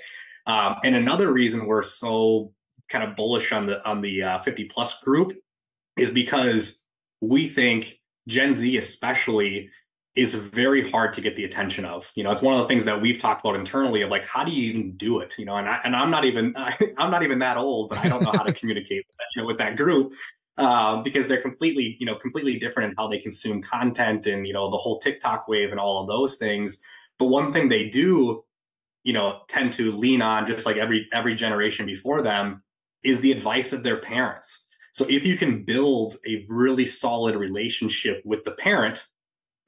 Um, 0.47 0.77
and 0.85 0.95
another 0.95 1.33
reason 1.33 1.67
we're 1.67 1.83
so 1.83 2.53
kind 2.91 3.03
of 3.03 3.17
bullish 3.17 3.53
on 3.53 3.67
the 3.67 3.87
on 3.89 4.03
the 4.03 4.23
uh, 4.23 4.39
50 4.41 4.65
plus 4.65 5.01
group 5.03 5.33
is 5.97 6.11
because 6.11 6.81
we 7.21 7.49
think 7.49 7.99
Gen 8.29 8.55
Z 8.55 8.77
especially 8.77 9.71
is 10.15 10.33
very 10.35 10.89
hard 10.89 11.13
to 11.15 11.21
get 11.21 11.35
the 11.35 11.45
attention 11.45 11.85
of. 11.85 12.11
You 12.15 12.23
know, 12.23 12.31
it's 12.31 12.43
one 12.43 12.55
of 12.55 12.61
the 12.61 12.69
things 12.69 12.85
that 12.85 13.01
we've 13.01 13.19
talked 13.19 13.45
about 13.45 13.57
internally 13.57 14.03
of 14.03 14.11
like, 14.11 14.25
how 14.25 14.45
do 14.45 14.53
you 14.53 14.71
even 14.71 14.97
do 14.97 15.19
it? 15.19 15.35
You 15.37 15.47
know, 15.47 15.57
and 15.57 15.69
I, 15.69 15.81
and 15.83 15.97
I'm 15.97 16.11
not 16.11 16.27
even 16.27 16.55
I'm 16.99 17.11
not 17.11 17.23
even 17.23 17.39
that 17.39 17.57
old, 17.57 17.89
but 17.89 17.99
I 17.99 18.09
don't 18.09 18.23
know 18.23 18.33
how 18.33 18.43
to 18.43 18.53
communicate 18.53 19.07
with 19.07 19.17
that, 19.17 19.27
you 19.35 19.43
know, 19.43 19.49
with 19.49 19.59
that 19.59 19.77
group 19.77 20.13
uh, 20.57 21.03
because 21.03 21.27
they're 21.27 21.43
completely, 21.43 21.97
you 21.99 22.07
know, 22.07 22.15
completely 22.15 22.59
different 22.59 22.91
in 22.91 22.97
how 22.97 23.09
they 23.09 23.19
consume 23.19 23.63
content 23.63 24.27
and, 24.27 24.47
you 24.47 24.53
know, 24.53 24.71
the 24.71 24.77
whole 24.77 25.01
TikTok 25.01 25.49
wave 25.49 25.71
and 25.71 25.81
all 25.81 26.01
of 26.01 26.09
those 26.09 26.37
things. 26.37 26.79
But 27.19 27.27
one 27.27 27.53
thing 27.53 27.69
they 27.69 27.89
do, 27.89 28.45
you 29.03 29.13
know, 29.13 29.41
tend 29.49 29.73
to 29.75 29.93
lean 29.93 30.23
on 30.23 30.47
just 30.47 30.67
like 30.67 30.77
every 30.77 31.09
every 31.13 31.35
generation 31.35 31.87
before 31.87 32.23
them 32.23 32.63
is 33.03 33.21
the 33.21 33.33
advice 33.33 33.73
of 33.73 33.83
their 33.83 33.99
parents. 33.99 34.67
So 34.93 35.05
if 35.09 35.27
you 35.27 35.37
can 35.37 35.65
build 35.65 36.19
a 36.27 36.47
really 36.49 36.87
solid 36.87 37.35
relationship 37.35 38.23
with 38.25 38.45
the 38.45 38.53
parent, 38.53 39.07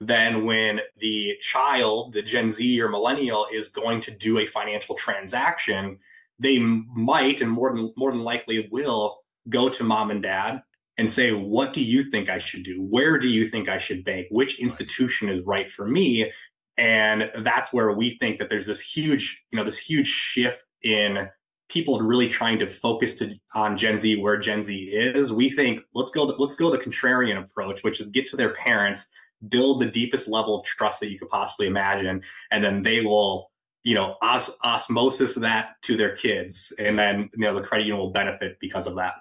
then 0.00 0.44
when 0.44 0.80
the 0.98 1.34
child, 1.40 2.12
the 2.12 2.22
Gen 2.22 2.48
Z 2.48 2.80
or 2.80 2.88
millennial 2.88 3.46
is 3.52 3.68
going 3.68 4.00
to 4.02 4.12
do 4.12 4.38
a 4.38 4.46
financial 4.46 4.94
transaction, 4.94 5.98
they 6.38 6.58
might 6.58 7.40
and 7.40 7.50
more 7.50 7.74
than 7.74 7.92
more 7.96 8.12
than 8.12 8.20
likely 8.20 8.68
will 8.70 9.18
go 9.48 9.68
to 9.68 9.82
mom 9.82 10.10
and 10.10 10.22
dad 10.22 10.62
and 10.98 11.10
say, 11.10 11.32
what 11.32 11.72
do 11.72 11.82
you 11.82 12.10
think 12.10 12.28
I 12.28 12.38
should 12.38 12.62
do? 12.62 12.86
Where 12.90 13.18
do 13.18 13.28
you 13.28 13.48
think 13.48 13.68
I 13.68 13.78
should 13.78 14.04
bank? 14.04 14.26
Which 14.30 14.58
institution 14.60 15.28
is 15.28 15.44
right 15.44 15.70
for 15.70 15.86
me? 15.86 16.30
And 16.78 17.30
that's 17.42 17.72
where 17.72 17.92
we 17.92 18.16
think 18.18 18.38
that 18.38 18.48
there's 18.48 18.66
this 18.66 18.80
huge, 18.80 19.42
you 19.50 19.56
know, 19.56 19.64
this 19.64 19.78
huge 19.78 20.08
shift 20.08 20.64
in 20.82 21.28
people 21.68 22.00
really 22.00 22.28
trying 22.28 22.58
to 22.58 22.66
focus 22.66 23.14
to, 23.14 23.34
on 23.54 23.76
Gen 23.76 23.96
Z 23.96 24.16
where 24.16 24.38
Gen 24.38 24.62
Z 24.62 24.74
is. 24.74 25.32
We 25.32 25.50
think 25.50 25.80
let's 25.94 26.10
go 26.10 26.24
let's 26.24 26.54
go 26.54 26.70
the 26.70 26.78
contrarian 26.78 27.42
approach, 27.42 27.82
which 27.82 28.00
is 28.00 28.06
get 28.08 28.26
to 28.28 28.36
their 28.36 28.54
parents, 28.54 29.08
build 29.48 29.80
the 29.80 29.86
deepest 29.86 30.28
level 30.28 30.60
of 30.60 30.64
trust 30.64 31.00
that 31.00 31.10
you 31.10 31.18
could 31.18 31.30
possibly 31.30 31.66
imagine, 31.66 32.22
and 32.50 32.62
then 32.62 32.82
they 32.82 33.00
will 33.00 33.50
you 33.82 33.94
know 33.94 34.16
os- 34.20 34.56
osmosis 34.64 35.34
that 35.34 35.76
to 35.82 35.96
their 35.96 36.16
kids 36.16 36.72
and 36.78 36.98
then 36.98 37.30
you 37.34 37.40
know 37.44 37.54
the 37.54 37.66
credit 37.66 37.86
union 37.86 38.00
will 38.00 38.10
benefit 38.10 38.58
because 38.60 38.86
of 38.86 38.96
that 38.96 39.14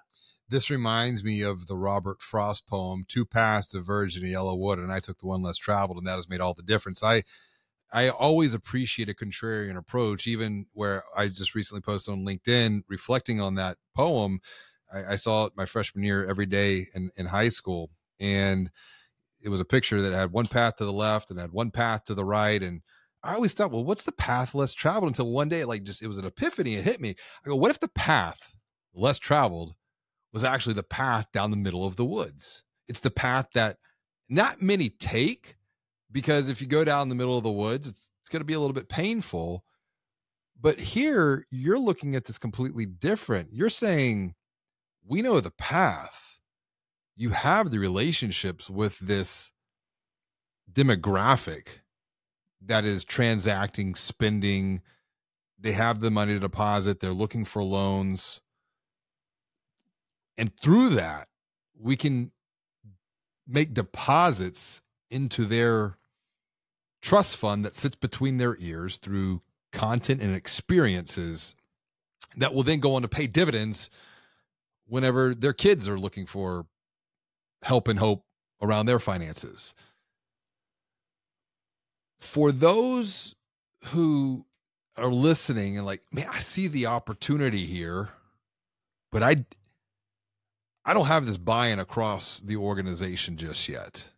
this 0.49 0.69
reminds 0.69 1.23
me 1.23 1.41
of 1.41 1.67
the 1.67 1.75
robert 1.75 2.21
frost 2.21 2.67
poem 2.67 3.05
two 3.08 3.25
paths 3.25 3.67
to 3.67 3.79
virgin 3.81 4.25
yellow 4.25 4.55
wood 4.55 4.79
and 4.79 4.91
i 4.91 4.99
took 4.99 5.19
the 5.19 5.27
one 5.27 5.41
less 5.41 5.58
traveled 5.58 5.97
and 5.97 6.08
that 6.08 6.15
has 6.15 6.29
made 6.29 6.41
all 6.41 6.53
the 6.53 6.63
difference 6.63 7.03
i 7.03 7.23
i 7.91 8.10
always 8.10 8.53
appreciate 8.53 9.10
a 9.10 9.13
contrarian 9.13 9.77
approach 9.77 10.27
even 10.27 10.65
where 10.73 11.03
i 11.15 11.27
just 11.27 11.55
recently 11.55 11.81
posted 11.81 12.13
on 12.13 12.25
linkedin 12.25 12.81
reflecting 12.88 13.41
on 13.41 13.55
that 13.55 13.77
poem 13.95 14.39
i, 14.91 15.13
I 15.13 15.15
saw 15.15 15.45
it 15.45 15.53
my 15.55 15.65
freshman 15.65 16.03
year 16.03 16.25
every 16.27 16.45
day 16.45 16.88
in, 16.93 17.12
in 17.17 17.27
high 17.27 17.49
school 17.49 17.89
and 18.19 18.69
it 19.41 19.49
was 19.49 19.60
a 19.60 19.65
picture 19.65 20.01
that 20.01 20.13
had 20.13 20.31
one 20.31 20.47
path 20.47 20.77
to 20.77 20.86
the 20.86 20.93
left 20.93 21.29
and 21.29 21.39
had 21.39 21.51
one 21.51 21.71
path 21.71 22.05
to 22.05 22.15
the 22.15 22.25
right 22.25 22.62
and 22.62 22.81
I 23.25 23.34
always 23.34 23.53
thought, 23.53 23.71
well, 23.71 23.84
what's 23.84 24.03
the 24.03 24.12
path 24.12 24.53
less 24.53 24.75
traveled 24.75 25.10
until 25.10 25.31
one 25.31 25.49
day, 25.49 25.65
like 25.65 25.81
just 25.81 26.03
it 26.03 26.08
was 26.08 26.19
an 26.19 26.25
epiphany. 26.25 26.75
It 26.75 26.84
hit 26.84 27.01
me. 27.01 27.15
I 27.43 27.49
go, 27.49 27.55
what 27.55 27.71
if 27.71 27.79
the 27.79 27.88
path 27.88 28.53
less 28.93 29.17
traveled 29.17 29.73
was 30.36 30.43
actually 30.43 30.74
the 30.74 30.84
path 30.84 31.32
down 31.32 31.50
the 31.50 31.58
middle 31.58 31.86
of 31.86 31.95
the 31.95 32.04
woods? 32.04 32.63
It's 32.89 33.00
the 33.00 33.10
path 33.10 33.48
that 33.54 33.78
not 34.28 34.62
many 34.62 34.89
take 34.89 35.56
because 36.12 36.50
if 36.50 36.62
you 36.62 36.67
go 36.67 36.84
down 36.84 37.08
the 37.08 37.15
middle 37.15 37.38
of 37.38 37.43
the 37.43 37.52
woods, 37.52 37.88
it's, 37.88 38.10
it's 38.21 38.30
going 38.30 38.41
to 38.41 38.45
be 38.45 38.54
a 38.54 38.60
little 38.60 38.74
bit 38.74 38.89
painful. 38.89 39.63
But 40.60 40.78
here, 40.80 41.48
you're 41.52 41.80
looking 41.80 42.15
at 42.15 42.26
this 42.26 42.38
completely 42.38 42.86
different. 42.86 43.54
You're 43.54 43.69
saying, 43.69 44.36
we 45.08 45.21
know 45.21 45.39
the 45.39 45.52
path. 45.52 46.38
You 47.15 47.30
have 47.30 47.71
the 47.71 47.80
relationships 47.80 48.69
with 48.69 49.00
this 49.00 49.54
demographic 50.69 51.80
that 52.62 52.84
is 52.84 53.06
transacting, 53.06 53.95
spending. 53.95 54.82
They 55.58 55.71
have 55.71 56.02
the 56.02 56.12
money 56.12 56.34
to 56.34 56.39
deposit. 56.41 57.00
They're 57.00 57.13
looking 57.13 57.45
for 57.45 57.63
loans. 57.63 58.41
And 60.38 60.52
through 60.60 60.89
that, 60.89 61.28
we 61.80 61.95
can 61.95 62.32
make 63.48 63.74
deposits 63.74 64.82
into 65.10 65.45
their 65.45 65.98
trust 67.02 67.38
fund 67.38 67.63
that 67.63 67.76
sits 67.76 67.95
between 67.95 68.38
their 68.38 68.58
ears 68.60 68.98
through 68.98 69.41
content 69.71 70.21
and 70.21 70.36
experiences 70.36 71.54
that 72.38 72.54
will 72.54 72.63
then 72.63 72.80
go 72.80 72.95
on 72.95 73.02
to 73.04 73.08
pay 73.08 73.28
dividends 73.28 73.89
whenever 74.88 75.34
their 75.34 75.54
kids 75.54 75.88
are 75.88 76.00
looking 76.00 76.26
for 76.26 76.65
help 77.62 77.88
and 77.88 78.00
hope 78.00 78.26
around 78.62 78.86
their 78.86 79.00
finances. 79.00 79.74
For 82.19 82.52
those 82.52 83.36
who 83.86 84.45
are 84.98 85.12
listening 85.12 85.78
and 85.78 85.86
like, 85.86 86.02
man, 86.12 86.28
I 86.32 86.39
see 86.39 86.67
the 86.67 86.88
opportunity 86.88 87.65
here, 87.65 88.10
but 89.12 89.21
I 89.21 89.45
I 90.86 90.93
don't 90.93 91.08
have 91.08 91.26
this 91.26 91.38
buy-in 91.38 91.80
across 91.80 92.39
the 92.39 92.58
organization 92.58 93.38
just 93.38 93.67
yet. 93.67 94.10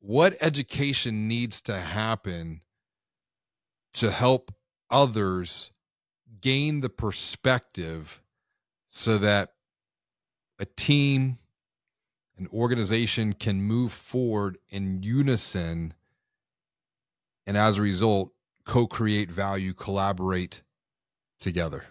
What 0.00 0.36
education 0.40 1.26
needs 1.26 1.62
to 1.62 1.78
happen 1.78 2.60
to 3.94 4.10
help 4.10 4.54
others 4.90 5.72
gain 6.40 6.80
the 6.82 6.90
perspective 6.90 8.20
so 8.88 9.16
that 9.18 9.54
a 10.58 10.66
team, 10.66 11.38
an 12.36 12.48
organization 12.52 13.32
can 13.32 13.62
move 13.62 13.92
forward 13.92 14.58
in 14.68 15.02
unison 15.02 15.94
and 17.46 17.56
as 17.56 17.78
a 17.78 17.82
result 17.82 18.32
co-create 18.64 19.30
value 19.30 19.72
collaborate 19.72 20.62
together 21.40 21.84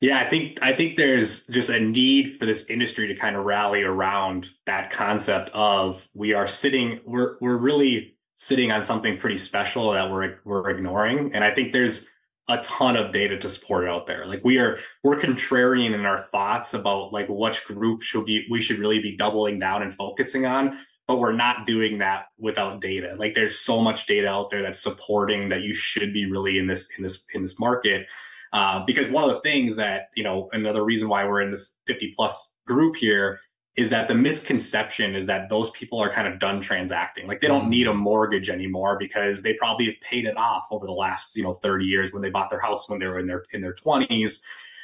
yeah 0.00 0.18
i 0.18 0.28
think 0.28 0.58
i 0.62 0.72
think 0.72 0.96
there's 0.96 1.46
just 1.46 1.68
a 1.68 1.80
need 1.80 2.36
for 2.36 2.46
this 2.46 2.64
industry 2.66 3.06
to 3.06 3.14
kind 3.14 3.36
of 3.36 3.44
rally 3.44 3.82
around 3.82 4.48
that 4.66 4.90
concept 4.90 5.50
of 5.50 6.08
we 6.14 6.32
are 6.32 6.46
sitting 6.46 7.00
we're 7.04 7.36
we're 7.40 7.56
really 7.56 8.16
sitting 8.36 8.72
on 8.72 8.82
something 8.82 9.18
pretty 9.18 9.36
special 9.36 9.92
that 9.92 10.10
we're 10.10 10.38
we're 10.44 10.70
ignoring 10.70 11.32
and 11.34 11.44
i 11.44 11.52
think 11.54 11.72
there's 11.72 12.06
a 12.48 12.58
ton 12.58 12.96
of 12.96 13.12
data 13.12 13.38
to 13.38 13.48
support 13.48 13.86
out 13.86 14.06
there 14.06 14.26
like 14.26 14.44
we 14.44 14.58
are 14.58 14.78
we're 15.04 15.16
contrarian 15.16 15.94
in 15.94 16.04
our 16.04 16.22
thoughts 16.32 16.74
about 16.74 17.12
like 17.12 17.26
which 17.28 17.64
group 17.64 18.02
should 18.02 18.24
be 18.24 18.44
we 18.50 18.60
should 18.60 18.78
really 18.78 18.98
be 18.98 19.16
doubling 19.16 19.58
down 19.58 19.82
and 19.82 19.94
focusing 19.94 20.46
on 20.46 20.76
but 21.10 21.18
we're 21.18 21.32
not 21.32 21.66
doing 21.66 21.98
that 21.98 22.26
without 22.38 22.80
data. 22.80 23.16
Like 23.18 23.34
there's 23.34 23.58
so 23.58 23.80
much 23.80 24.06
data 24.06 24.28
out 24.28 24.48
there 24.48 24.62
that's 24.62 24.78
supporting 24.78 25.48
that 25.48 25.62
you 25.62 25.74
should 25.74 26.12
be 26.12 26.30
really 26.30 26.56
in 26.56 26.68
this 26.68 26.86
in 26.96 27.02
this 27.02 27.24
in 27.34 27.42
this 27.42 27.58
market. 27.58 28.06
Uh, 28.52 28.84
because 28.84 29.08
one 29.10 29.22
of 29.22 29.30
the 29.30 29.40
things 29.40 29.76
that 29.76 30.08
you 30.16 30.24
know 30.24 30.48
another 30.52 30.84
reason 30.84 31.08
why 31.08 31.24
we're 31.24 31.40
in 31.40 31.50
this 31.50 31.74
50 31.86 32.12
plus 32.16 32.54
group 32.66 32.96
here 32.96 33.40
is 33.76 33.90
that 33.90 34.08
the 34.08 34.14
misconception 34.14 35.14
is 35.14 35.26
that 35.26 35.48
those 35.48 35.70
people 35.70 36.00
are 36.00 36.10
kind 36.10 36.26
of 36.26 36.40
done 36.40 36.60
transacting 36.60 37.28
like 37.28 37.40
they 37.40 37.46
don't 37.46 37.70
need 37.70 37.86
a 37.86 37.92
mm. 37.92 37.98
mortgage 37.98 38.50
anymore 38.50 38.98
because 38.98 39.42
they 39.42 39.54
probably 39.54 39.86
have 39.86 40.00
paid 40.00 40.24
it 40.24 40.36
off 40.36 40.66
over 40.72 40.84
the 40.84 40.92
last 40.92 41.36
you 41.36 41.44
know 41.44 41.54
30 41.54 41.84
years 41.84 42.12
when 42.12 42.22
they 42.22 42.30
bought 42.30 42.50
their 42.50 42.60
house 42.60 42.88
when 42.88 42.98
they 42.98 43.06
were 43.06 43.20
in 43.20 43.26
their 43.28 43.44
in 43.52 43.60
their 43.60 43.74
20s 43.74 44.40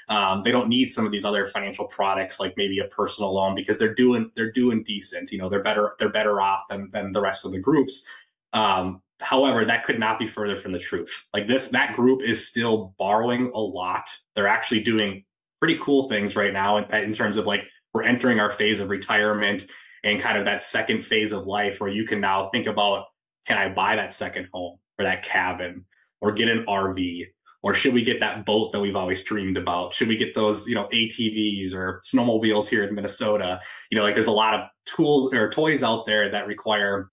um, 0.08 0.42
they 0.44 0.52
don't 0.52 0.68
need 0.68 0.86
some 0.88 1.04
of 1.04 1.10
these 1.10 1.24
other 1.24 1.46
financial 1.46 1.84
products 1.84 2.38
like 2.38 2.54
maybe 2.56 2.78
a 2.78 2.84
personal 2.84 3.34
loan 3.34 3.54
because 3.54 3.78
they're 3.78 3.94
doing 3.94 4.30
they're 4.36 4.52
doing 4.52 4.82
decent. 4.84 5.32
You 5.32 5.38
know, 5.38 5.48
they're 5.48 5.62
better 5.62 5.96
they're 5.98 6.08
better 6.08 6.40
off 6.40 6.62
than 6.70 6.90
than 6.92 7.12
the 7.12 7.20
rest 7.20 7.44
of 7.44 7.50
the 7.52 7.58
groups. 7.58 8.04
Um, 8.52 9.02
however, 9.20 9.64
that 9.64 9.84
could 9.84 9.98
not 9.98 10.18
be 10.18 10.26
further 10.26 10.56
from 10.56 10.72
the 10.72 10.78
truth. 10.78 11.24
Like 11.32 11.46
this, 11.46 11.68
that 11.68 11.94
group 11.94 12.22
is 12.22 12.46
still 12.46 12.94
borrowing 12.98 13.50
a 13.54 13.60
lot. 13.60 14.08
They're 14.34 14.48
actually 14.48 14.80
doing 14.80 15.24
pretty 15.58 15.78
cool 15.82 16.08
things 16.08 16.36
right 16.36 16.52
now 16.52 16.78
in, 16.78 16.94
in 16.94 17.12
terms 17.12 17.36
of 17.36 17.46
like 17.46 17.62
we're 17.94 18.02
entering 18.02 18.40
our 18.40 18.50
phase 18.50 18.80
of 18.80 18.90
retirement 18.90 19.66
and 20.04 20.20
kind 20.20 20.38
of 20.38 20.44
that 20.44 20.62
second 20.62 21.04
phase 21.04 21.32
of 21.32 21.46
life 21.46 21.80
where 21.80 21.90
you 21.90 22.04
can 22.04 22.20
now 22.20 22.50
think 22.50 22.66
about 22.66 23.06
can 23.46 23.56
I 23.56 23.68
buy 23.68 23.96
that 23.96 24.12
second 24.12 24.48
home 24.52 24.78
or 24.98 25.04
that 25.04 25.24
cabin 25.24 25.84
or 26.20 26.32
get 26.32 26.48
an 26.48 26.64
RV 26.66 27.26
or 27.62 27.74
should 27.74 27.94
we 27.94 28.04
get 28.04 28.20
that 28.20 28.46
boat 28.46 28.70
that 28.70 28.80
we've 28.80 28.96
always 28.96 29.22
dreamed 29.22 29.56
about 29.56 29.92
should 29.92 30.08
we 30.08 30.16
get 30.16 30.34
those 30.34 30.68
you 30.68 30.74
know 30.74 30.86
atvs 30.92 31.74
or 31.74 32.00
snowmobiles 32.04 32.68
here 32.68 32.84
in 32.84 32.94
minnesota 32.94 33.60
you 33.90 33.98
know 33.98 34.04
like 34.04 34.14
there's 34.14 34.28
a 34.28 34.32
lot 34.32 34.54
of 34.54 34.60
tools 34.84 35.34
or 35.34 35.50
toys 35.50 35.82
out 35.82 36.06
there 36.06 36.30
that 36.30 36.46
require 36.46 37.10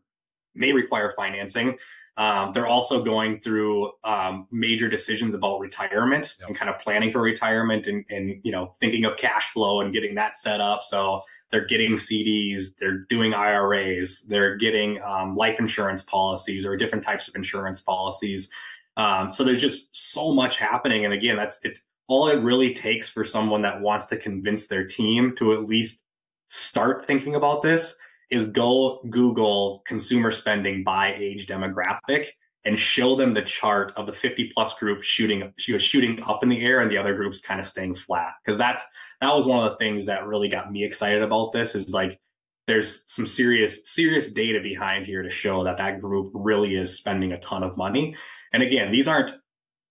may 0.56 0.72
require 0.72 1.14
financing 1.16 1.78
um, 2.16 2.52
they're 2.54 2.68
also 2.68 3.04
going 3.04 3.40
through 3.40 3.92
um, 4.04 4.48
major 4.52 4.88
decisions 4.88 5.34
about 5.34 5.60
retirement 5.60 6.36
yep. 6.40 6.50
and 6.50 6.56
kind 6.56 6.70
of 6.70 6.80
planning 6.80 7.12
for 7.12 7.22
retirement 7.22 7.88
and, 7.88 8.06
and 8.10 8.40
you 8.44 8.52
know 8.52 8.74
thinking 8.80 9.06
of 9.06 9.18
cash 9.18 9.52
flow 9.52 9.82
and 9.82 9.94
getting 9.94 10.16
that 10.16 10.38
set 10.38 10.62
up 10.62 10.84
so 10.84 11.22
they're 11.50 11.66
getting 11.66 11.94
cds 11.94 12.76
they're 12.80 13.00
doing 13.10 13.34
iras 13.34 14.26
they're 14.30 14.58
getting 14.58 15.02
um, 15.02 15.36
life 15.36 15.60
insurance 15.60 16.04
policies 16.04 16.66
or 16.66 16.78
different 16.78 17.04
types 17.04 17.28
of 17.28 17.36
insurance 17.36 17.82
policies 17.82 18.50
um, 18.98 19.32
so 19.32 19.44
there's 19.44 19.62
just 19.62 19.90
so 19.92 20.34
much 20.34 20.58
happening. 20.58 21.06
And 21.06 21.14
again, 21.14 21.36
that's 21.36 21.60
it. 21.64 21.80
All 22.08 22.28
it 22.28 22.42
really 22.42 22.74
takes 22.74 23.10
for 23.10 23.24
someone 23.24 23.62
that 23.64 23.82
wants 23.82 24.06
to 24.08 24.18
convince 24.18 24.68
their 24.68 24.86
team 24.86 25.36
to 25.38 25.54
at 25.54 25.66
least 25.66 26.06
start 26.48 27.06
thinking 27.06 27.36
about 27.36 27.62
this 27.62 27.96
is 28.34 28.48
go 28.48 29.02
Google 29.10 29.84
consumer 29.86 30.32
spending 30.32 30.84
by 30.84 31.14
age 31.16 31.48
demographic 31.48 32.28
and 32.66 32.80
show 32.80 33.16
them 33.16 33.34
the 33.34 33.42
chart 33.42 33.92
of 33.98 34.06
the 34.06 34.12
50 34.12 34.52
plus 34.54 34.74
group 34.76 35.04
shooting 35.04 35.54
shooting 35.58 36.20
up 36.28 36.44
in 36.44 36.50
the 36.50 36.62
air 36.62 36.80
and 36.80 36.90
the 36.90 36.98
other 36.98 37.16
groups 37.16 37.42
kind 37.42 37.60
of 37.60 37.66
staying 37.66 37.96
flat 37.96 38.34
because 38.44 38.58
that's 38.58 38.84
that 39.22 39.34
was 39.34 39.46
one 39.46 39.66
of 39.66 39.72
the 39.72 39.78
things 39.78 40.06
that 40.06 40.26
really 40.26 40.48
got 40.48 40.72
me 40.72 40.84
excited 40.84 41.22
about 41.22 41.52
this 41.52 41.76
is 41.76 41.94
like 41.94 42.20
there's 42.68 43.04
some 43.06 43.26
serious 43.26 43.92
serious 43.92 44.30
data 44.30 44.62
behind 44.62 45.06
here 45.06 45.22
to 45.22 45.30
show 45.30 45.64
that 45.64 45.78
that 45.78 46.00
group 46.00 46.32
really 46.34 46.76
is 46.76 46.96
spending 46.96 47.34
a 47.34 47.40
ton 47.40 47.64
of 47.64 47.76
money 47.76 48.16
and 48.54 48.62
again, 48.62 48.92
these 48.92 49.08
aren't 49.08 49.36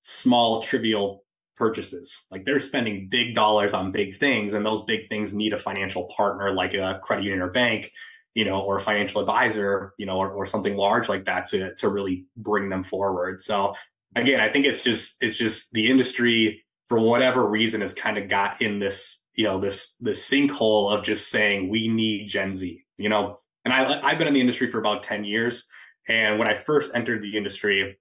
small, 0.03 0.63
trivial 0.63 1.25
purchases. 1.57 2.23
Like 2.31 2.45
they're 2.45 2.61
spending 2.61 3.09
big 3.11 3.35
dollars 3.35 3.75
on 3.75 3.93
big 3.93 4.17
things, 4.17 4.55
and 4.55 4.65
those 4.65 4.85
big 4.85 5.09
things 5.09 5.35
need 5.35 5.53
a 5.53 5.59
financial 5.59 6.05
partner 6.17 6.53
like 6.53 6.75
a 6.75 7.01
credit 7.03 7.25
union 7.25 7.43
or 7.43 7.51
bank, 7.51 7.93
you 8.35 8.45
know, 8.45 8.61
or 8.61 8.77
a 8.77 8.81
financial 8.81 9.21
advisor, 9.21 9.95
you 9.99 10.07
know, 10.07 10.17
or, 10.17 10.31
or 10.31 10.47
something 10.47 10.77
large 10.77 11.09
like 11.09 11.25
that 11.27 11.47
to 11.47 11.75
to 11.77 11.89
really 11.89 12.27
bring 12.37 12.69
them 12.69 12.83
forward. 12.83 13.43
So 13.43 13.75
again, 14.17 14.41
I 14.41 14.51
think 14.51 14.67
it's 14.67 14.83
just 14.83 15.17
it's 15.21 15.37
just 15.37 15.73
the 15.73 15.91
industry 15.91 16.65
for 16.89 17.01
whatever 17.01 17.47
reason 17.47 17.81
has 17.81 17.95
kind 17.95 18.19
of 18.19 18.29
got 18.29 18.61
in 18.61 18.79
this, 18.79 19.25
you 19.35 19.45
know, 19.45 19.61
this 19.61 19.97
this 20.01 20.29
sinkhole 20.29 20.97
of 20.97 21.05
just 21.05 21.31
saying 21.31 21.69
we 21.69 21.89
need 21.89 22.29
Gen 22.29 22.55
Z, 22.55 22.83
you 22.99 23.09
know. 23.09 23.39
And 23.65 23.73
I 23.73 24.01
I've 24.03 24.19
been 24.19 24.29
in 24.29 24.35
the 24.35 24.41
industry 24.41 24.71
for 24.71 24.79
about 24.79 25.03
10 25.03 25.25
years. 25.25 25.67
And 26.09 26.39
when 26.39 26.49
I 26.49 26.55
first 26.55 26.93
entered 26.95 27.23
the 27.23 27.37
industry, 27.37 27.97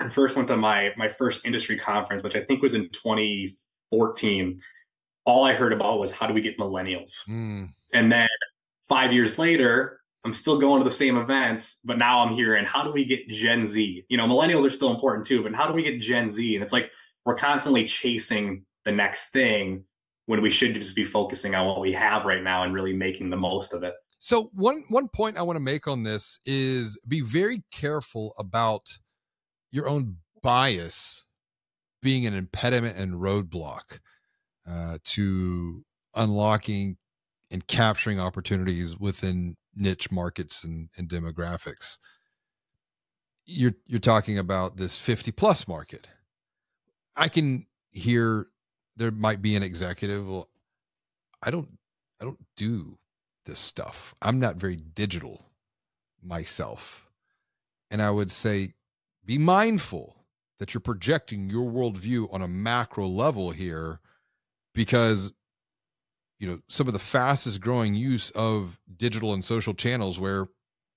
I 0.00 0.08
first 0.08 0.34
went 0.36 0.48
to 0.48 0.56
my 0.56 0.90
my 0.96 1.08
first 1.08 1.42
industry 1.44 1.78
conference, 1.78 2.22
which 2.22 2.36
I 2.36 2.44
think 2.44 2.62
was 2.62 2.74
in 2.74 2.88
2014. 2.90 4.60
All 5.26 5.44
I 5.44 5.54
heard 5.54 5.72
about 5.72 5.98
was 5.98 6.12
how 6.12 6.26
do 6.26 6.34
we 6.34 6.42
get 6.42 6.58
millennials, 6.58 7.26
mm. 7.28 7.68
and 7.94 8.12
then 8.12 8.28
five 8.88 9.12
years 9.12 9.38
later, 9.38 10.00
I'm 10.24 10.32
still 10.32 10.58
going 10.58 10.82
to 10.82 10.88
the 10.88 10.94
same 10.94 11.16
events, 11.16 11.78
but 11.84 11.98
now 11.98 12.20
I'm 12.20 12.32
hearing 12.32 12.64
how 12.64 12.82
do 12.82 12.90
we 12.90 13.04
get 13.04 13.28
Gen 13.28 13.64
Z? 13.66 14.04
You 14.08 14.16
know, 14.16 14.26
millennials 14.26 14.66
are 14.66 14.74
still 14.74 14.90
important 14.90 15.26
too, 15.26 15.42
but 15.42 15.54
how 15.54 15.66
do 15.66 15.74
we 15.74 15.82
get 15.82 16.00
Gen 16.00 16.30
Z? 16.30 16.54
And 16.54 16.62
it's 16.62 16.72
like 16.72 16.90
we're 17.24 17.34
constantly 17.34 17.84
chasing 17.84 18.64
the 18.84 18.92
next 18.92 19.30
thing 19.30 19.84
when 20.26 20.40
we 20.40 20.50
should 20.50 20.74
just 20.74 20.96
be 20.96 21.04
focusing 21.04 21.54
on 21.54 21.66
what 21.66 21.80
we 21.80 21.92
have 21.92 22.24
right 22.24 22.42
now 22.42 22.62
and 22.62 22.72
really 22.72 22.94
making 22.94 23.28
the 23.30 23.36
most 23.36 23.74
of 23.74 23.82
it. 23.82 23.94
So 24.18 24.50
one 24.54 24.84
one 24.88 25.08
point 25.08 25.36
I 25.36 25.42
want 25.42 25.56
to 25.56 25.60
make 25.60 25.86
on 25.86 26.02
this 26.02 26.38
is 26.46 26.98
be 27.06 27.20
very 27.20 27.62
careful 27.70 28.32
about 28.38 28.98
your 29.70 29.86
own 29.86 30.16
bias 30.42 31.24
being 32.00 32.26
an 32.26 32.32
impediment 32.32 32.96
and 32.96 33.14
roadblock 33.14 33.98
uh, 34.66 34.98
to 35.04 35.84
unlocking 36.14 36.96
and 37.54 37.68
capturing 37.68 38.18
opportunities 38.18 38.98
within 38.98 39.56
niche 39.76 40.10
markets 40.10 40.64
and, 40.64 40.88
and 40.96 41.08
demographics. 41.08 41.98
You're 43.46 43.76
you're 43.86 44.00
talking 44.00 44.36
about 44.36 44.76
this 44.76 44.98
50 44.98 45.30
plus 45.30 45.68
market. 45.68 46.08
I 47.14 47.28
can 47.28 47.66
hear 47.92 48.48
there 48.96 49.12
might 49.12 49.40
be 49.40 49.54
an 49.54 49.62
executive. 49.62 50.28
Well, 50.28 50.48
I 51.44 51.52
don't 51.52 51.78
I 52.20 52.24
don't 52.24 52.44
do 52.56 52.98
this 53.46 53.60
stuff. 53.60 54.16
I'm 54.20 54.40
not 54.40 54.56
very 54.56 54.76
digital 54.76 55.52
myself. 56.20 57.06
And 57.88 58.02
I 58.02 58.10
would 58.10 58.32
say 58.32 58.74
be 59.24 59.38
mindful 59.38 60.16
that 60.58 60.74
you're 60.74 60.80
projecting 60.80 61.50
your 61.50 61.70
worldview 61.70 62.34
on 62.34 62.42
a 62.42 62.48
macro 62.48 63.06
level 63.06 63.52
here 63.52 64.00
because 64.74 65.32
you 66.38 66.46
know 66.46 66.60
some 66.68 66.86
of 66.86 66.92
the 66.92 66.98
fastest 66.98 67.60
growing 67.60 67.94
use 67.94 68.30
of 68.30 68.78
digital 68.96 69.32
and 69.32 69.44
social 69.44 69.74
channels 69.74 70.18
where 70.18 70.48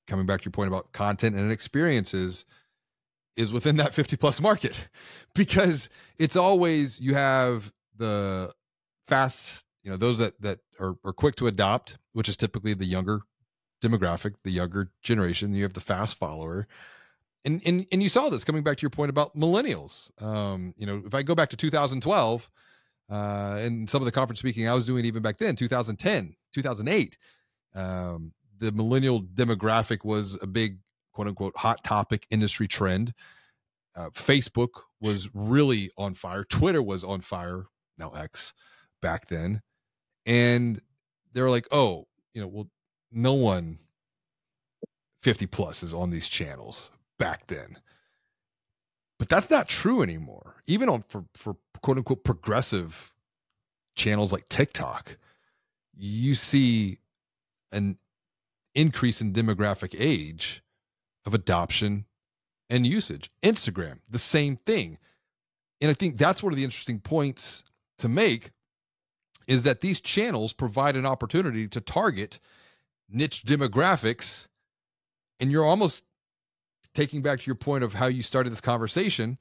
coming 0.07 0.25
back 0.25 0.41
to 0.41 0.45
your 0.45 0.51
point 0.51 0.67
about 0.67 0.91
content 0.93 1.35
and 1.35 1.51
experiences 1.51 2.45
is 3.35 3.53
within 3.53 3.77
that 3.77 3.93
50 3.93 4.17
plus 4.17 4.41
market. 4.41 4.89
Because 5.35 5.89
it's 6.17 6.35
always 6.35 6.99
you 6.99 7.13
have 7.13 7.71
the 7.95 8.51
fast 9.05 9.65
you 9.83 9.91
know 9.91 9.97
those 9.97 10.17
that 10.17 10.41
that 10.41 10.59
are, 10.79 10.95
are 11.05 11.13
quick 11.13 11.35
to 11.35 11.45
adopt 11.45 11.99
which 12.13 12.27
is 12.27 12.35
typically 12.35 12.73
the 12.73 12.85
younger 12.85 13.21
demographic 13.79 14.33
the 14.43 14.49
younger 14.49 14.89
generation 15.03 15.53
you 15.53 15.61
have 15.61 15.73
the 15.73 15.79
fast 15.79 16.17
follower. 16.17 16.67
And 17.45 17.61
and 17.67 17.85
and 17.91 18.01
you 18.01 18.09
saw 18.09 18.29
this 18.29 18.43
coming 18.43 18.63
back 18.63 18.77
to 18.77 18.81
your 18.81 18.89
point 18.89 19.11
about 19.11 19.35
millennials. 19.35 20.09
Um 20.19 20.73
you 20.75 20.87
know 20.87 21.03
if 21.05 21.13
i 21.13 21.21
go 21.21 21.35
back 21.35 21.49
to 21.51 21.57
2012 21.57 22.49
uh, 23.09 23.57
and 23.59 23.89
some 23.89 24.01
of 24.01 24.05
the 24.05 24.11
conference 24.11 24.39
speaking 24.39 24.67
I 24.67 24.73
was 24.73 24.85
doing 24.85 25.05
even 25.05 25.21
back 25.21 25.37
then, 25.37 25.55
2010, 25.55 26.35
2008, 26.53 27.17
um, 27.75 28.33
the 28.59 28.71
millennial 28.71 29.21
demographic 29.21 30.03
was 30.03 30.37
a 30.41 30.47
big 30.47 30.79
quote 31.13 31.27
unquote 31.27 31.55
hot 31.57 31.83
topic 31.83 32.27
industry 32.29 32.67
trend. 32.67 33.13
Uh, 33.95 34.09
Facebook 34.09 34.81
was 35.01 35.29
really 35.33 35.89
on 35.97 36.13
fire. 36.13 36.43
Twitter 36.43 36.81
was 36.81 37.03
on 37.03 37.21
fire. 37.21 37.65
Now 37.97 38.11
X 38.11 38.53
back 39.01 39.27
then. 39.27 39.61
And 40.25 40.81
they 41.33 41.41
were 41.41 41.49
like, 41.49 41.67
oh, 41.71 42.07
you 42.33 42.41
know, 42.41 42.47
well, 42.47 42.69
no 43.11 43.33
one 43.33 43.79
50 45.21 45.47
plus 45.47 45.81
is 45.81 45.93
on 45.93 46.09
these 46.09 46.27
channels 46.27 46.91
back 47.17 47.47
then. 47.47 47.77
But 49.19 49.29
that's 49.29 49.49
not 49.49 49.67
true 49.67 50.01
anymore. 50.01 50.57
Even 50.67 50.89
on 50.89 51.01
for 51.01 51.25
for 51.33 51.57
quote 51.81 51.97
unquote 51.97 52.23
progressive 52.23 53.11
channels 53.95 54.31
like 54.31 54.47
TikTok, 54.49 55.17
you 55.95 56.35
see 56.35 56.99
an 57.71 57.97
increase 58.75 59.21
in 59.21 59.33
demographic 59.33 59.95
age 59.97 60.61
of 61.25 61.33
adoption 61.33 62.05
and 62.69 62.85
usage. 62.85 63.31
Instagram, 63.41 63.99
the 64.09 64.19
same 64.19 64.57
thing. 64.57 64.97
And 65.81 65.89
I 65.89 65.93
think 65.93 66.17
that's 66.17 66.43
one 66.43 66.53
of 66.53 66.57
the 66.57 66.63
interesting 66.63 66.99
points 66.99 67.63
to 67.99 68.07
make 68.07 68.51
is 69.47 69.63
that 69.63 69.81
these 69.81 70.01
channels 70.01 70.53
provide 70.53 70.95
an 70.95 71.05
opportunity 71.05 71.67
to 71.67 71.81
target 71.81 72.39
niche 73.09 73.43
demographics. 73.45 74.47
And 75.39 75.51
you're 75.51 75.65
almost 75.65 76.03
taking 76.97 77.21
back 77.21 77.39
to 77.39 77.45
your 77.45 77.55
point 77.55 77.83
of 77.83 77.93
how 77.93 78.07
you 78.07 78.23
started 78.23 78.51
this 78.51 78.59
conversation, 78.59 79.37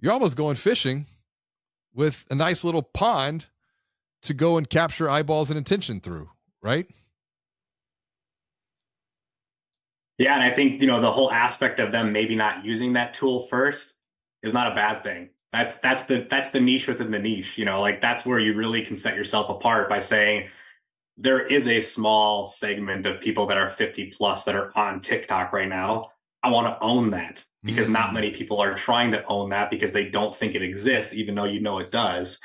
you're 0.00 0.12
almost 0.12 0.36
going 0.36 0.56
fishing 0.56 1.06
with 1.94 2.26
a 2.30 2.34
nice 2.34 2.64
little 2.64 2.82
pond 2.82 3.46
to 4.22 4.34
go 4.34 4.58
and 4.58 4.68
capture 4.68 5.08
eyeballs 5.08 5.50
and 5.50 5.58
attention 5.58 6.00
through, 6.00 6.28
right? 6.60 6.88
Yeah, 10.18 10.34
and 10.34 10.42
I 10.42 10.50
think 10.50 10.80
you 10.80 10.88
know 10.88 11.00
the 11.00 11.12
whole 11.12 11.30
aspect 11.30 11.78
of 11.78 11.92
them 11.92 12.12
maybe 12.12 12.34
not 12.34 12.64
using 12.64 12.94
that 12.94 13.14
tool 13.14 13.40
first 13.40 13.94
is 14.42 14.52
not 14.52 14.70
a 14.70 14.74
bad 14.74 15.04
thing. 15.04 15.30
That's 15.52 15.74
that's 15.76 16.04
the 16.04 16.26
that's 16.28 16.50
the 16.50 16.60
niche 16.60 16.88
within 16.88 17.12
the 17.12 17.18
niche. 17.20 17.56
You 17.56 17.64
know, 17.64 17.80
like 17.80 18.00
that's 18.00 18.26
where 18.26 18.40
you 18.40 18.54
really 18.54 18.82
can 18.82 18.96
set 18.96 19.16
yourself 19.16 19.48
apart 19.48 19.88
by 19.88 20.00
saying 20.00 20.48
there 21.16 21.46
is 21.46 21.68
a 21.68 21.80
small 21.80 22.46
segment 22.46 23.06
of 23.06 23.20
people 23.20 23.46
that 23.46 23.56
are 23.56 23.70
50 23.70 24.06
plus 24.06 24.44
that 24.44 24.56
are 24.56 24.76
on 24.76 25.00
TikTok 25.00 25.52
right 25.52 25.68
now. 25.68 26.10
I 26.44 26.50
want 26.50 26.66
to 26.66 26.84
own 26.84 27.10
that 27.10 27.44
because 27.62 27.86
mm. 27.86 27.92
not 27.92 28.12
many 28.12 28.30
people 28.30 28.60
are 28.60 28.74
trying 28.74 29.10
to 29.12 29.24
own 29.26 29.50
that 29.50 29.70
because 29.70 29.92
they 29.92 30.04
don't 30.04 30.36
think 30.36 30.54
it 30.54 30.62
exists, 30.62 31.14
even 31.14 31.34
though 31.34 31.44
you 31.44 31.60
know 31.60 31.78
it 31.78 31.90
does. 31.90 32.38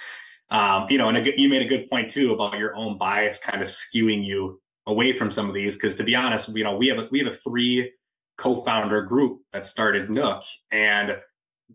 Um, 0.49 0.87
you 0.89 0.97
know, 0.97 1.09
and 1.09 1.17
a, 1.17 1.39
you 1.39 1.49
made 1.49 1.61
a 1.61 1.67
good 1.67 1.89
point 1.89 2.09
too 2.09 2.33
about 2.33 2.57
your 2.57 2.75
own 2.75 2.97
bias 2.97 3.39
kind 3.39 3.61
of 3.61 3.67
skewing 3.67 4.25
you 4.25 4.59
away 4.87 5.15
from 5.15 5.29
some 5.29 5.47
of 5.47 5.53
these. 5.53 5.75
Because 5.75 5.95
to 5.97 6.03
be 6.03 6.15
honest, 6.15 6.49
you 6.49 6.63
know, 6.63 6.75
we 6.75 6.87
have 6.87 6.97
a, 6.97 7.07
we 7.11 7.19
have 7.19 7.27
a 7.27 7.35
three 7.35 7.91
co-founder 8.37 9.03
group 9.03 9.41
that 9.51 9.65
started 9.65 10.09
Nook, 10.09 10.43
and 10.71 11.17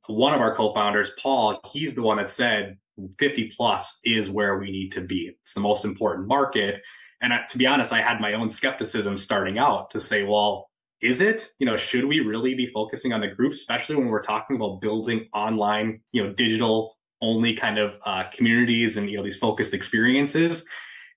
one 0.07 0.35
of 0.35 0.41
our 0.41 0.55
co-founders, 0.57 1.11
Paul, 1.23 1.61
he's 1.71 1.95
the 1.95 2.03
one 2.03 2.17
that 2.17 2.29
said 2.29 2.79
50 3.19 3.53
plus 3.57 3.99
is 4.05 4.31
where 4.31 4.59
we 4.59 4.71
need 4.71 4.93
to 4.93 5.01
be. 5.01 5.37
It's 5.43 5.55
the 5.55 5.61
most 5.61 5.85
important 5.85 6.27
market. 6.27 6.83
And 7.21 7.33
to 7.51 7.59
be 7.59 7.67
honest, 7.67 7.93
I 7.93 8.01
had 8.01 8.21
my 8.21 8.35
own 8.35 8.51
skepticism 8.51 9.17
starting 9.19 9.59
out 9.59 9.91
to 9.91 10.01
say, 10.01 10.25
well, 10.25 10.71
is 11.01 11.21
it? 11.21 11.51
You 11.59 11.67
know, 11.67 11.77
should 11.77 12.05
we 12.05 12.21
really 12.21 12.55
be 12.55 12.67
focusing 12.67 13.13
on 13.13 13.21
the 13.21 13.29
group, 13.29 13.53
especially 13.53 13.97
when 13.97 14.07
we're 14.07 14.23
talking 14.23 14.57
about 14.57 14.81
building 14.81 15.29
online, 15.35 16.01
you 16.13 16.23
know, 16.23 16.33
digital 16.33 16.97
only 17.21 17.55
kind 17.55 17.79
of 17.79 17.97
uh, 18.05 18.25
communities 18.35 18.97
and 18.97 19.09
you 19.09 19.17
know 19.17 19.23
these 19.23 19.37
focused 19.37 19.75
experiences? 19.75 20.65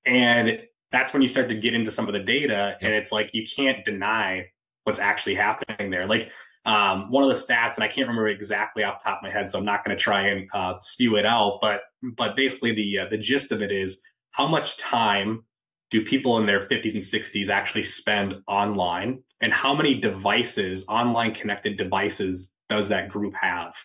And 0.06 0.60
that's 0.92 1.13
when 1.13 1.22
you 1.22 1.28
start 1.28 1.50
to 1.50 1.56
get 1.56 1.74
into 1.74 1.92
some 1.92 2.08
of 2.08 2.13
the 2.13 2.20
data, 2.20 2.78
and 2.82 2.94
it's 2.94 3.12
like 3.12 3.34
you 3.34 3.46
can't 3.46 3.84
deny 3.86 4.48
what's 4.84 5.00
actually 5.00 5.36
happening 5.36 5.90
there. 5.90 6.08
Like 6.08 6.32
um, 6.66 7.12
one 7.12 7.24
of 7.24 7.30
the 7.30 7.42
stats, 7.42 7.76
and 7.76 7.84
I 7.84 7.88
can't 7.88 8.08
remember 8.08 8.28
exactly 8.28 8.84
off 8.84 9.02
the 9.02 9.10
top 9.10 9.20
of 9.20 9.24
my 9.24 9.30
head, 9.30 9.48
so 9.48 9.58
I'm 9.58 9.66
not 9.66 9.86
going 9.86 9.96
to 9.96 10.02
try 10.02 10.28
and 10.28 10.50
uh, 10.54 10.76
spew 10.82 11.16
it 11.16 11.26
out. 11.26 11.60
But 11.62 11.82
but 12.16 12.36
basically, 12.36 12.74
the 12.74 13.00
uh, 13.00 13.06
the 13.10 13.18
gist 13.18 13.52
of 13.52 13.62
it 13.62 13.72
is 13.72 14.02
how 14.32 14.48
much 14.48 14.78
time 14.78 15.46
do 15.90 16.04
people 16.04 16.38
in 16.38 16.46
their 16.46 16.60
50s 16.60 16.94
and 16.94 17.04
60s 17.04 17.50
actually 17.50 17.84
spend 17.84 18.36
online 18.48 19.24
and 19.41 19.54
how 19.54 19.73
many 19.73 19.95
devices 19.95 20.86
online 20.88 21.34
connected 21.34 21.78
devices 21.78 22.52
does 22.69 22.89
that 22.89 23.10
group 23.10 23.34
have? 23.39 23.76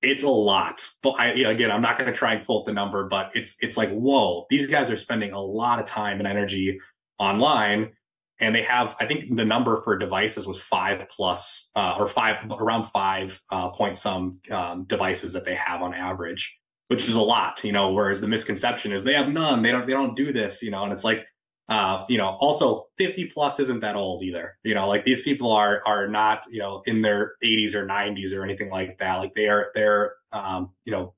It's 0.00 0.22
a 0.22 0.28
lot 0.28 0.88
but 1.02 1.18
I, 1.18 1.30
again 1.30 1.72
i'm 1.72 1.82
not 1.82 1.98
going 1.98 2.08
to 2.08 2.16
try 2.16 2.34
and 2.34 2.46
quote 2.46 2.66
the 2.66 2.72
number 2.72 3.08
but 3.08 3.32
it's 3.34 3.56
it's 3.58 3.76
like 3.76 3.90
whoa 3.90 4.46
these 4.48 4.68
guys 4.68 4.92
are 4.92 4.96
spending 4.96 5.32
a 5.32 5.40
lot 5.40 5.80
of 5.80 5.86
time 5.86 6.20
and 6.20 6.28
energy 6.28 6.78
online 7.18 7.90
and 8.38 8.54
they 8.54 8.62
have 8.62 8.94
i 9.00 9.06
think 9.06 9.36
the 9.36 9.44
number 9.44 9.82
for 9.82 9.98
devices 9.98 10.46
was 10.46 10.62
five 10.62 11.04
plus 11.08 11.70
uh, 11.74 11.96
or 11.98 12.06
five 12.06 12.36
around 12.48 12.84
five 12.84 13.42
uh, 13.50 13.70
point 13.70 13.96
some 13.96 14.38
um, 14.52 14.84
devices 14.84 15.32
that 15.32 15.44
they 15.44 15.56
have 15.56 15.82
on 15.82 15.92
average 15.92 16.56
which 16.88 17.06
is 17.06 17.14
a 17.14 17.20
lot, 17.20 17.62
you 17.62 17.72
know, 17.72 17.92
whereas 17.92 18.20
the 18.20 18.28
misconception 18.28 18.92
is 18.92 19.04
they 19.04 19.14
have 19.14 19.28
none, 19.28 19.62
they 19.62 19.70
don't 19.70 19.86
they 19.86 19.92
don't 19.92 20.16
do 20.16 20.32
this, 20.32 20.62
you 20.62 20.70
know, 20.70 20.82
and 20.82 20.92
it's 20.92 21.04
like 21.04 21.24
uh, 21.68 22.04
you 22.08 22.16
know, 22.16 22.36
also 22.40 22.86
50 22.96 23.26
plus 23.26 23.60
isn't 23.60 23.80
that 23.80 23.96
old 23.96 24.22
either. 24.22 24.56
You 24.62 24.74
know, 24.74 24.88
like 24.88 25.04
these 25.04 25.22
people 25.22 25.52
are 25.52 25.82
are 25.86 26.08
not, 26.08 26.46
you 26.50 26.60
know, 26.60 26.82
in 26.86 27.02
their 27.02 27.32
80s 27.44 27.74
or 27.74 27.86
90s 27.86 28.34
or 28.34 28.42
anything 28.42 28.70
like 28.70 28.98
that. 28.98 29.16
Like 29.16 29.34
they 29.34 29.46
are 29.48 29.70
they're 29.74 30.14
um, 30.32 30.70
you 30.84 30.92
know, 30.92 31.14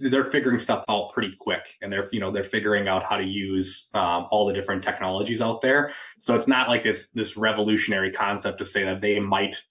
they're 0.00 0.30
figuring 0.30 0.58
stuff 0.58 0.84
out 0.88 1.12
pretty 1.12 1.34
quick 1.38 1.76
and 1.80 1.92
they're 1.92 2.08
you 2.10 2.18
know 2.18 2.32
they're 2.32 2.42
figuring 2.42 2.88
out 2.88 3.04
how 3.04 3.16
to 3.16 3.24
use 3.24 3.88
um, 3.94 4.26
all 4.30 4.46
the 4.46 4.52
different 4.52 4.82
technologies 4.82 5.40
out 5.40 5.60
there 5.60 5.92
so 6.18 6.34
it's 6.34 6.48
not 6.48 6.68
like 6.68 6.82
this 6.82 7.10
this 7.14 7.36
revolutionary 7.36 8.10
concept 8.10 8.58
to 8.58 8.64
say 8.64 8.82
that 8.82 9.00
they 9.00 9.20
might 9.20 9.62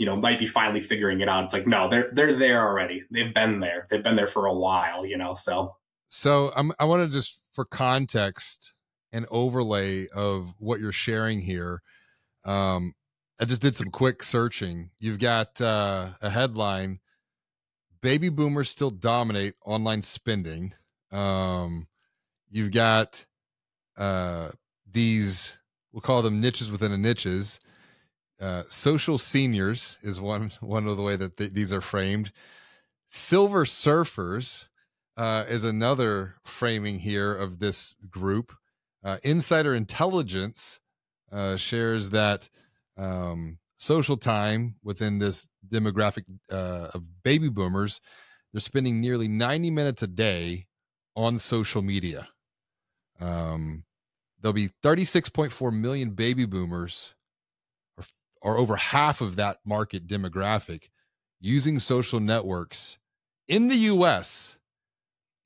you 0.00 0.06
know, 0.06 0.16
might 0.16 0.38
be 0.38 0.46
finally 0.46 0.80
figuring 0.80 1.20
it 1.20 1.28
out. 1.28 1.44
It's 1.44 1.52
like, 1.52 1.66
no, 1.66 1.86
they're 1.86 2.10
they're 2.14 2.34
there 2.34 2.66
already. 2.66 3.04
They've 3.10 3.34
been 3.34 3.60
there. 3.60 3.86
They've 3.90 4.02
been 4.02 4.16
there 4.16 4.26
for 4.26 4.46
a 4.46 4.54
while, 4.54 5.04
you 5.04 5.18
know. 5.18 5.34
So 5.34 5.76
so 6.08 6.52
I'm 6.56 6.72
I 6.78 6.86
want 6.86 7.02
to 7.02 7.14
just 7.14 7.42
for 7.52 7.66
context 7.66 8.72
and 9.12 9.26
overlay 9.30 10.06
of 10.08 10.54
what 10.58 10.80
you're 10.80 10.92
sharing 10.92 11.40
here. 11.40 11.82
Um 12.44 12.94
I 13.38 13.46
just 13.46 13.62
did 13.62 13.74
some 13.74 13.90
quick 13.90 14.22
searching. 14.22 14.90
You've 14.98 15.18
got 15.18 15.62
uh, 15.62 16.10
a 16.20 16.28
headline 16.28 17.00
baby 18.02 18.28
boomers 18.28 18.70
still 18.70 18.90
dominate 18.90 19.54
online 19.64 20.02
spending. 20.02 20.74
Um, 21.10 21.86
you've 22.50 22.72
got 22.72 23.26
uh, 23.96 24.50
these 24.90 25.54
we'll 25.92 26.00
call 26.00 26.22
them 26.22 26.40
niches 26.40 26.70
within 26.70 26.92
a 26.92 26.98
niches. 26.98 27.60
Uh, 28.40 28.62
social 28.68 29.18
seniors 29.18 29.98
is 30.02 30.20
one 30.20 30.52
one 30.60 30.86
of 30.86 30.96
the 30.96 31.02
way 31.02 31.16
that 31.16 31.36
th- 31.36 31.52
these 31.52 31.72
are 31.72 31.80
framed. 31.80 32.32
Silver 33.06 33.64
surfers 33.64 34.68
uh, 35.16 35.44
is 35.48 35.64
another 35.64 36.36
framing 36.44 37.00
here 37.00 37.34
of 37.34 37.58
this 37.58 37.96
group. 38.08 38.52
Uh, 39.02 39.16
Insider 39.22 39.74
Intelligence 39.74 40.80
uh, 41.32 41.56
shares 41.56 42.10
that 42.10 42.48
um, 42.96 43.58
social 43.78 44.16
time 44.16 44.76
within 44.82 45.18
this 45.18 45.48
demographic 45.66 46.24
uh, 46.50 46.88
of 46.92 47.22
baby 47.22 47.48
boomers, 47.48 48.00
they're 48.52 48.60
spending 48.60 49.00
nearly 49.00 49.28
90 49.28 49.70
minutes 49.70 50.02
a 50.02 50.06
day 50.06 50.66
on 51.16 51.38
social 51.38 51.82
media. 51.82 52.28
Um, 53.20 53.84
there'll 54.40 54.52
be 54.52 54.70
36.4 54.82 55.72
million 55.72 56.10
baby 56.10 56.44
boomers, 56.44 57.14
or, 57.96 58.04
or 58.42 58.58
over 58.58 58.76
half 58.76 59.20
of 59.20 59.36
that 59.36 59.60
market 59.64 60.06
demographic, 60.06 60.88
using 61.40 61.78
social 61.78 62.20
networks 62.20 62.98
in 63.48 63.68
the 63.68 63.76
US 63.76 64.58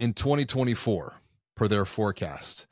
in 0.00 0.12
2024, 0.12 1.14
per 1.54 1.68
their 1.68 1.84
forecast. 1.84 2.66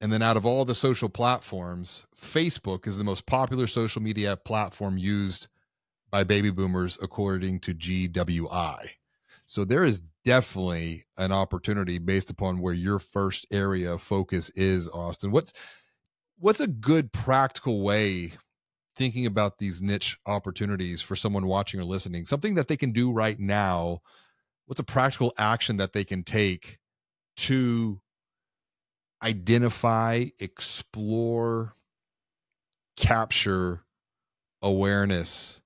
And 0.00 0.12
then 0.12 0.22
out 0.22 0.36
of 0.36 0.46
all 0.46 0.64
the 0.64 0.74
social 0.74 1.08
platforms, 1.08 2.04
Facebook 2.16 2.86
is 2.86 2.96
the 2.96 3.04
most 3.04 3.26
popular 3.26 3.66
social 3.66 4.00
media 4.00 4.36
platform 4.36 4.96
used 4.96 5.48
by 6.10 6.24
baby 6.24 6.50
boomers, 6.50 6.96
according 7.02 7.60
to 7.60 7.74
GWI. 7.74 8.90
So 9.46 9.64
there 9.64 9.84
is 9.84 10.02
definitely 10.24 11.06
an 11.16 11.32
opportunity 11.32 11.98
based 11.98 12.30
upon 12.30 12.60
where 12.60 12.74
your 12.74 12.98
first 12.98 13.46
area 13.50 13.94
of 13.94 14.02
focus 14.02 14.50
is, 14.50 14.88
Austin. 14.88 15.30
What's 15.30 15.52
what's 16.38 16.60
a 16.60 16.66
good 16.66 17.12
practical 17.12 17.82
way 17.82 18.32
thinking 18.94 19.26
about 19.26 19.58
these 19.58 19.82
niche 19.82 20.18
opportunities 20.26 21.00
for 21.00 21.16
someone 21.16 21.46
watching 21.46 21.80
or 21.80 21.84
listening? 21.84 22.26
Something 22.26 22.54
that 22.54 22.68
they 22.68 22.76
can 22.76 22.92
do 22.92 23.10
right 23.10 23.38
now. 23.38 24.00
What's 24.66 24.80
a 24.80 24.84
practical 24.84 25.32
action 25.38 25.78
that 25.78 25.94
they 25.94 26.04
can 26.04 26.22
take 26.22 26.78
to 27.38 28.00
identify, 29.22 30.26
explore, 30.38 31.74
capture 32.96 33.82
awareness, 34.62 35.60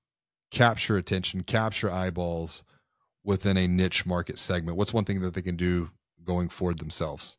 capture 0.51 0.97
attention, 0.97 1.43
capture 1.43 1.91
eyeballs 1.91 2.63
within 3.23 3.57
a 3.57 3.67
niche 3.67 4.05
market 4.05 4.37
segment? 4.37 4.77
What's 4.77 4.93
one 4.93 5.05
thing 5.05 5.21
that 5.21 5.33
they 5.33 5.41
can 5.41 5.55
do 5.55 5.91
going 6.23 6.49
forward 6.49 6.79
themselves? 6.79 7.37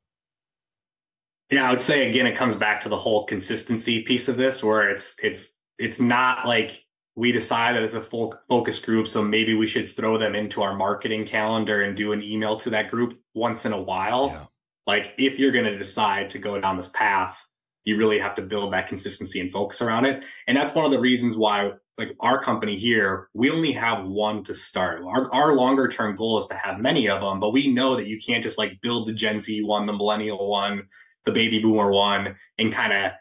Yeah, 1.50 1.68
I 1.68 1.70
would 1.70 1.80
say 1.80 2.08
again, 2.08 2.26
it 2.26 2.36
comes 2.36 2.56
back 2.56 2.80
to 2.82 2.88
the 2.88 2.96
whole 2.96 3.26
consistency 3.26 4.02
piece 4.02 4.28
of 4.28 4.36
this, 4.36 4.64
where 4.64 4.88
it's 4.90 5.14
it's 5.22 5.52
it's 5.78 6.00
not 6.00 6.46
like 6.46 6.84
we 7.16 7.32
decide 7.32 7.76
that 7.76 7.82
it's 7.82 7.94
a 7.94 8.00
full 8.00 8.34
focus 8.48 8.78
group, 8.78 9.06
so 9.06 9.22
maybe 9.22 9.54
we 9.54 9.66
should 9.66 9.94
throw 9.94 10.18
them 10.18 10.34
into 10.34 10.62
our 10.62 10.74
marketing 10.74 11.26
calendar 11.26 11.82
and 11.82 11.96
do 11.96 12.12
an 12.12 12.22
email 12.22 12.56
to 12.58 12.70
that 12.70 12.90
group 12.90 13.20
once 13.34 13.66
in 13.66 13.72
a 13.72 13.80
while. 13.80 14.28
Yeah. 14.28 14.46
Like 14.86 15.14
if 15.18 15.38
you're 15.38 15.52
going 15.52 15.64
to 15.64 15.78
decide 15.78 16.30
to 16.30 16.38
go 16.38 16.60
down 16.60 16.76
this 16.76 16.88
path, 16.88 17.44
you 17.84 17.96
really 17.96 18.18
have 18.18 18.34
to 18.36 18.42
build 18.42 18.72
that 18.72 18.88
consistency 18.88 19.40
and 19.40 19.50
focus 19.50 19.82
around 19.82 20.06
it. 20.06 20.24
And 20.46 20.56
that's 20.56 20.74
one 20.74 20.84
of 20.84 20.90
the 20.90 21.00
reasons 21.00 21.36
why 21.36 21.72
like 21.96 22.16
our 22.20 22.42
company 22.42 22.76
here, 22.76 23.28
we 23.34 23.50
only 23.50 23.72
have 23.72 24.04
one 24.04 24.42
to 24.44 24.54
start. 24.54 25.02
Our, 25.04 25.32
our 25.32 25.54
longer 25.54 25.86
term 25.88 26.16
goal 26.16 26.38
is 26.38 26.46
to 26.48 26.54
have 26.54 26.80
many 26.80 27.08
of 27.08 27.20
them, 27.20 27.40
but 27.40 27.52
we 27.52 27.68
know 27.68 27.94
that 27.96 28.08
you 28.08 28.18
can't 28.18 28.42
just 28.42 28.58
like 28.58 28.80
build 28.80 29.06
the 29.06 29.12
Gen 29.12 29.40
Z 29.40 29.62
one, 29.62 29.86
the 29.86 29.92
millennial 29.92 30.48
one, 30.48 30.88
the 31.24 31.32
baby 31.32 31.60
boomer 31.60 31.92
one, 31.92 32.34
and 32.58 32.72
kind 32.72 32.92
of, 32.92 33.12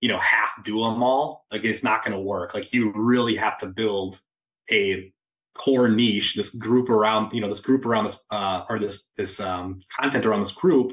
you 0.00 0.08
know, 0.08 0.18
half 0.18 0.52
do 0.64 0.80
them 0.80 1.02
all. 1.02 1.46
Like 1.52 1.64
it's 1.64 1.82
not 1.82 2.04
going 2.04 2.16
to 2.16 2.22
work. 2.22 2.54
Like 2.54 2.72
you 2.72 2.92
really 2.94 3.36
have 3.36 3.58
to 3.58 3.66
build 3.66 4.20
a 4.70 5.12
core 5.54 5.88
niche, 5.88 6.34
this 6.34 6.50
group 6.50 6.88
around, 6.88 7.32
you 7.32 7.40
know, 7.40 7.48
this 7.48 7.60
group 7.60 7.84
around 7.84 8.04
this, 8.04 8.20
uh, 8.30 8.64
or 8.68 8.78
this, 8.78 9.08
this, 9.16 9.40
um, 9.40 9.80
content 9.90 10.24
around 10.24 10.40
this 10.40 10.52
group 10.52 10.92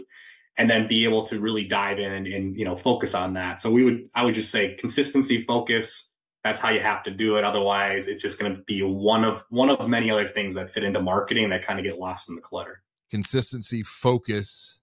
and 0.60 0.70
then 0.70 0.88
be 0.88 1.06
able 1.06 1.26
to 1.26 1.40
really 1.40 1.64
dive 1.64 2.00
in 2.00 2.12
and, 2.12 2.28
and, 2.28 2.58
you 2.58 2.66
know 2.66 2.76
focus 2.76 3.16
on 3.16 3.34
that. 3.34 3.60
So 3.60 3.72
we 3.72 3.84
would 3.84 4.10
i 4.14 4.24
would 4.24 4.36
just 4.36 4.52
say 4.52 4.76
consistency 4.76 5.44
focus. 5.46 6.12
That's 6.44 6.60
how 6.60 6.70
you 6.70 6.80
have 6.82 7.04
to 7.04 7.12
do 7.12 7.38
it. 7.38 7.44
Otherwise 7.44 8.08
it's 8.08 8.22
just 8.22 8.38
going 8.38 8.54
to 8.54 8.62
be 8.64 8.84
one 8.84 9.24
of 9.24 9.44
one 9.50 9.70
of 9.70 9.88
many 9.88 10.12
other 10.12 10.28
things 10.28 10.56
that 10.56 10.70
fit 10.70 10.84
into 10.84 11.02
marketing 11.02 11.50
that 11.50 11.64
kind 11.64 11.80
of 11.80 11.86
get 11.86 11.98
lost 11.98 12.30
in 12.30 12.36
the 12.36 12.42
clutter. 12.42 12.84
Consistency 13.10 13.82
focus 13.84 14.80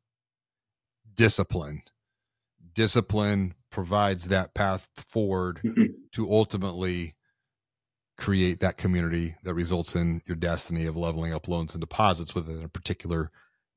discipline. 1.14 1.82
Discipline 2.74 3.54
provides 3.70 4.28
that 4.28 4.54
path 4.54 4.88
forward 4.96 5.60
mm-hmm. 5.62 5.84
to 6.12 6.30
ultimately 6.30 7.15
create 8.16 8.60
that 8.60 8.76
community 8.76 9.34
that 9.42 9.54
results 9.54 9.94
in 9.94 10.22
your 10.26 10.36
destiny 10.36 10.86
of 10.86 10.96
leveling 10.96 11.32
up 11.32 11.48
loans 11.48 11.74
and 11.74 11.80
deposits 11.80 12.34
within 12.34 12.62
a 12.62 12.68
particular 12.68 13.30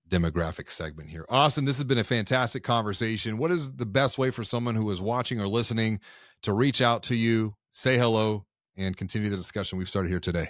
demographic 0.10 0.70
segment 0.70 1.10
here. 1.10 1.26
Austin, 1.30 1.66
this 1.66 1.78
has 1.78 1.84
been 1.84 1.98
a 1.98 2.04
fantastic 2.04 2.64
conversation. 2.64 3.38
What 3.38 3.52
is 3.52 3.72
the 3.74 3.86
best 3.86 4.18
way 4.18 4.32
for 4.32 4.44
someone 4.44 4.76
who 4.76 4.90
is 4.92 5.02
watching 5.02 5.40
or 5.40 5.48
listening 5.48 6.00
to 6.44 6.54
reach 6.54 6.82
out 6.82 7.04
to 7.04 7.16
you, 7.16 7.54
say 7.72 7.98
hello, 7.98 8.46
and 8.76 8.96
continue 8.96 9.30
the 9.30 9.38
discussion 9.38 9.78
we've 9.78 9.90
started 9.90 10.10
here 10.10 10.20
today? 10.20 10.50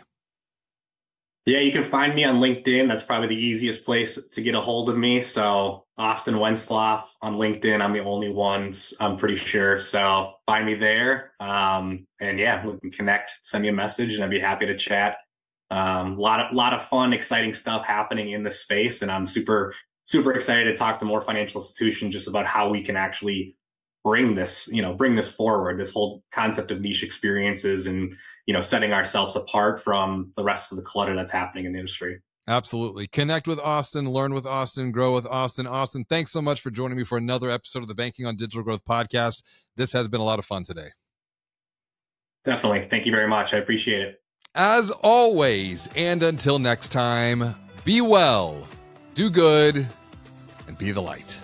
Yeah, 1.45 1.59
you 1.59 1.71
can 1.71 1.83
find 1.83 2.13
me 2.13 2.25
on 2.25 2.39
LinkedIn. 2.39 2.87
That's 2.87 3.03
probably 3.03 3.29
the 3.29 3.41
easiest 3.41 3.83
place 3.83 4.19
to 4.33 4.41
get 4.41 4.53
a 4.55 4.61
hold 4.61 4.89
of 4.89 4.97
me. 4.97 5.19
So 5.21 5.85
Austin 5.97 6.35
Wentzlaff 6.35 7.05
on 7.21 7.35
LinkedIn. 7.35 7.81
I'm 7.81 7.93
the 7.93 8.03
only 8.03 8.29
one, 8.29 8.73
I'm 8.99 9.17
pretty 9.17 9.35
sure. 9.35 9.79
So 9.79 10.33
find 10.45 10.65
me 10.65 10.75
there. 10.75 11.31
Um, 11.39 12.05
and 12.19 12.37
yeah, 12.37 12.65
we 12.65 12.77
can 12.79 12.91
connect, 12.91 13.31
send 13.43 13.63
me 13.63 13.69
a 13.69 13.73
message, 13.73 14.13
and 14.13 14.23
I'd 14.23 14.29
be 14.29 14.39
happy 14.39 14.67
to 14.67 14.77
chat 14.77 15.17
um, 15.71 16.17
a 16.17 16.21
lot 16.21 16.39
of 16.39 16.53
lot 16.53 16.73
of 16.73 16.83
fun, 16.85 17.13
exciting 17.13 17.53
stuff 17.53 17.85
happening 17.85 18.31
in 18.31 18.43
this 18.43 18.59
space, 18.59 19.01
and 19.01 19.11
I'm 19.11 19.27
super 19.27 19.73
super 20.07 20.33
excited 20.33 20.63
to 20.65 20.75
talk 20.75 20.97
to 20.99 21.05
more 21.05 21.21
financial 21.21 21.61
institutions 21.61 22.13
just 22.13 22.27
about 22.27 22.47
how 22.47 22.69
we 22.69 22.81
can 22.81 22.95
actually 22.95 23.55
bring 24.03 24.35
this 24.35 24.69
you 24.71 24.81
know 24.81 24.93
bring 24.93 25.15
this 25.15 25.27
forward 25.27 25.79
this 25.79 25.91
whole 25.91 26.23
concept 26.31 26.71
of 26.71 26.79
niche 26.79 27.03
experiences 27.03 27.85
and 27.85 28.15
you 28.45 28.53
know 28.53 28.61
setting 28.61 28.93
ourselves 28.93 29.35
apart 29.35 29.81
from 29.81 30.31
the 30.35 30.43
rest 30.43 30.71
of 30.71 30.77
the 30.77 30.81
clutter 30.83 31.15
that's 31.15 31.31
happening 31.31 31.65
in 31.65 31.73
the 31.73 31.79
industry. 31.79 32.21
Absolutely. 32.47 33.07
Connect 33.07 33.47
with 33.47 33.59
austin 33.59 34.09
learn 34.09 34.33
with 34.33 34.45
austin 34.45 34.91
grow 34.91 35.13
with 35.13 35.25
austin. 35.25 35.67
Austin 35.67 36.05
thanks 36.05 36.31
so 36.31 36.41
much 36.41 36.61
for 36.61 36.71
joining 36.71 36.97
me 36.97 37.03
for 37.03 37.17
another 37.17 37.49
episode 37.49 37.81
of 37.81 37.87
the 37.87 37.95
banking 37.95 38.25
on 38.25 38.35
digital 38.35 38.63
growth 38.63 38.85
podcast. 38.85 39.43
This 39.75 39.93
has 39.93 40.07
been 40.07 40.21
a 40.21 40.25
lot 40.25 40.39
of 40.39 40.45
fun 40.45 40.63
today. 40.63 40.89
Definitely. 42.45 42.87
Thank 42.89 43.05
you 43.05 43.11
very 43.11 43.27
much. 43.27 43.53
I 43.53 43.57
appreciate 43.57 44.01
it. 44.01 44.21
As 44.55 44.89
always, 44.89 45.87
and 45.95 46.23
until 46.23 46.57
next 46.57 46.89
time, 46.91 47.55
be 47.85 48.01
well, 48.01 48.67
do 49.13 49.29
good, 49.29 49.87
and 50.67 50.77
be 50.77 50.91
the 50.91 51.01
light. 51.01 51.39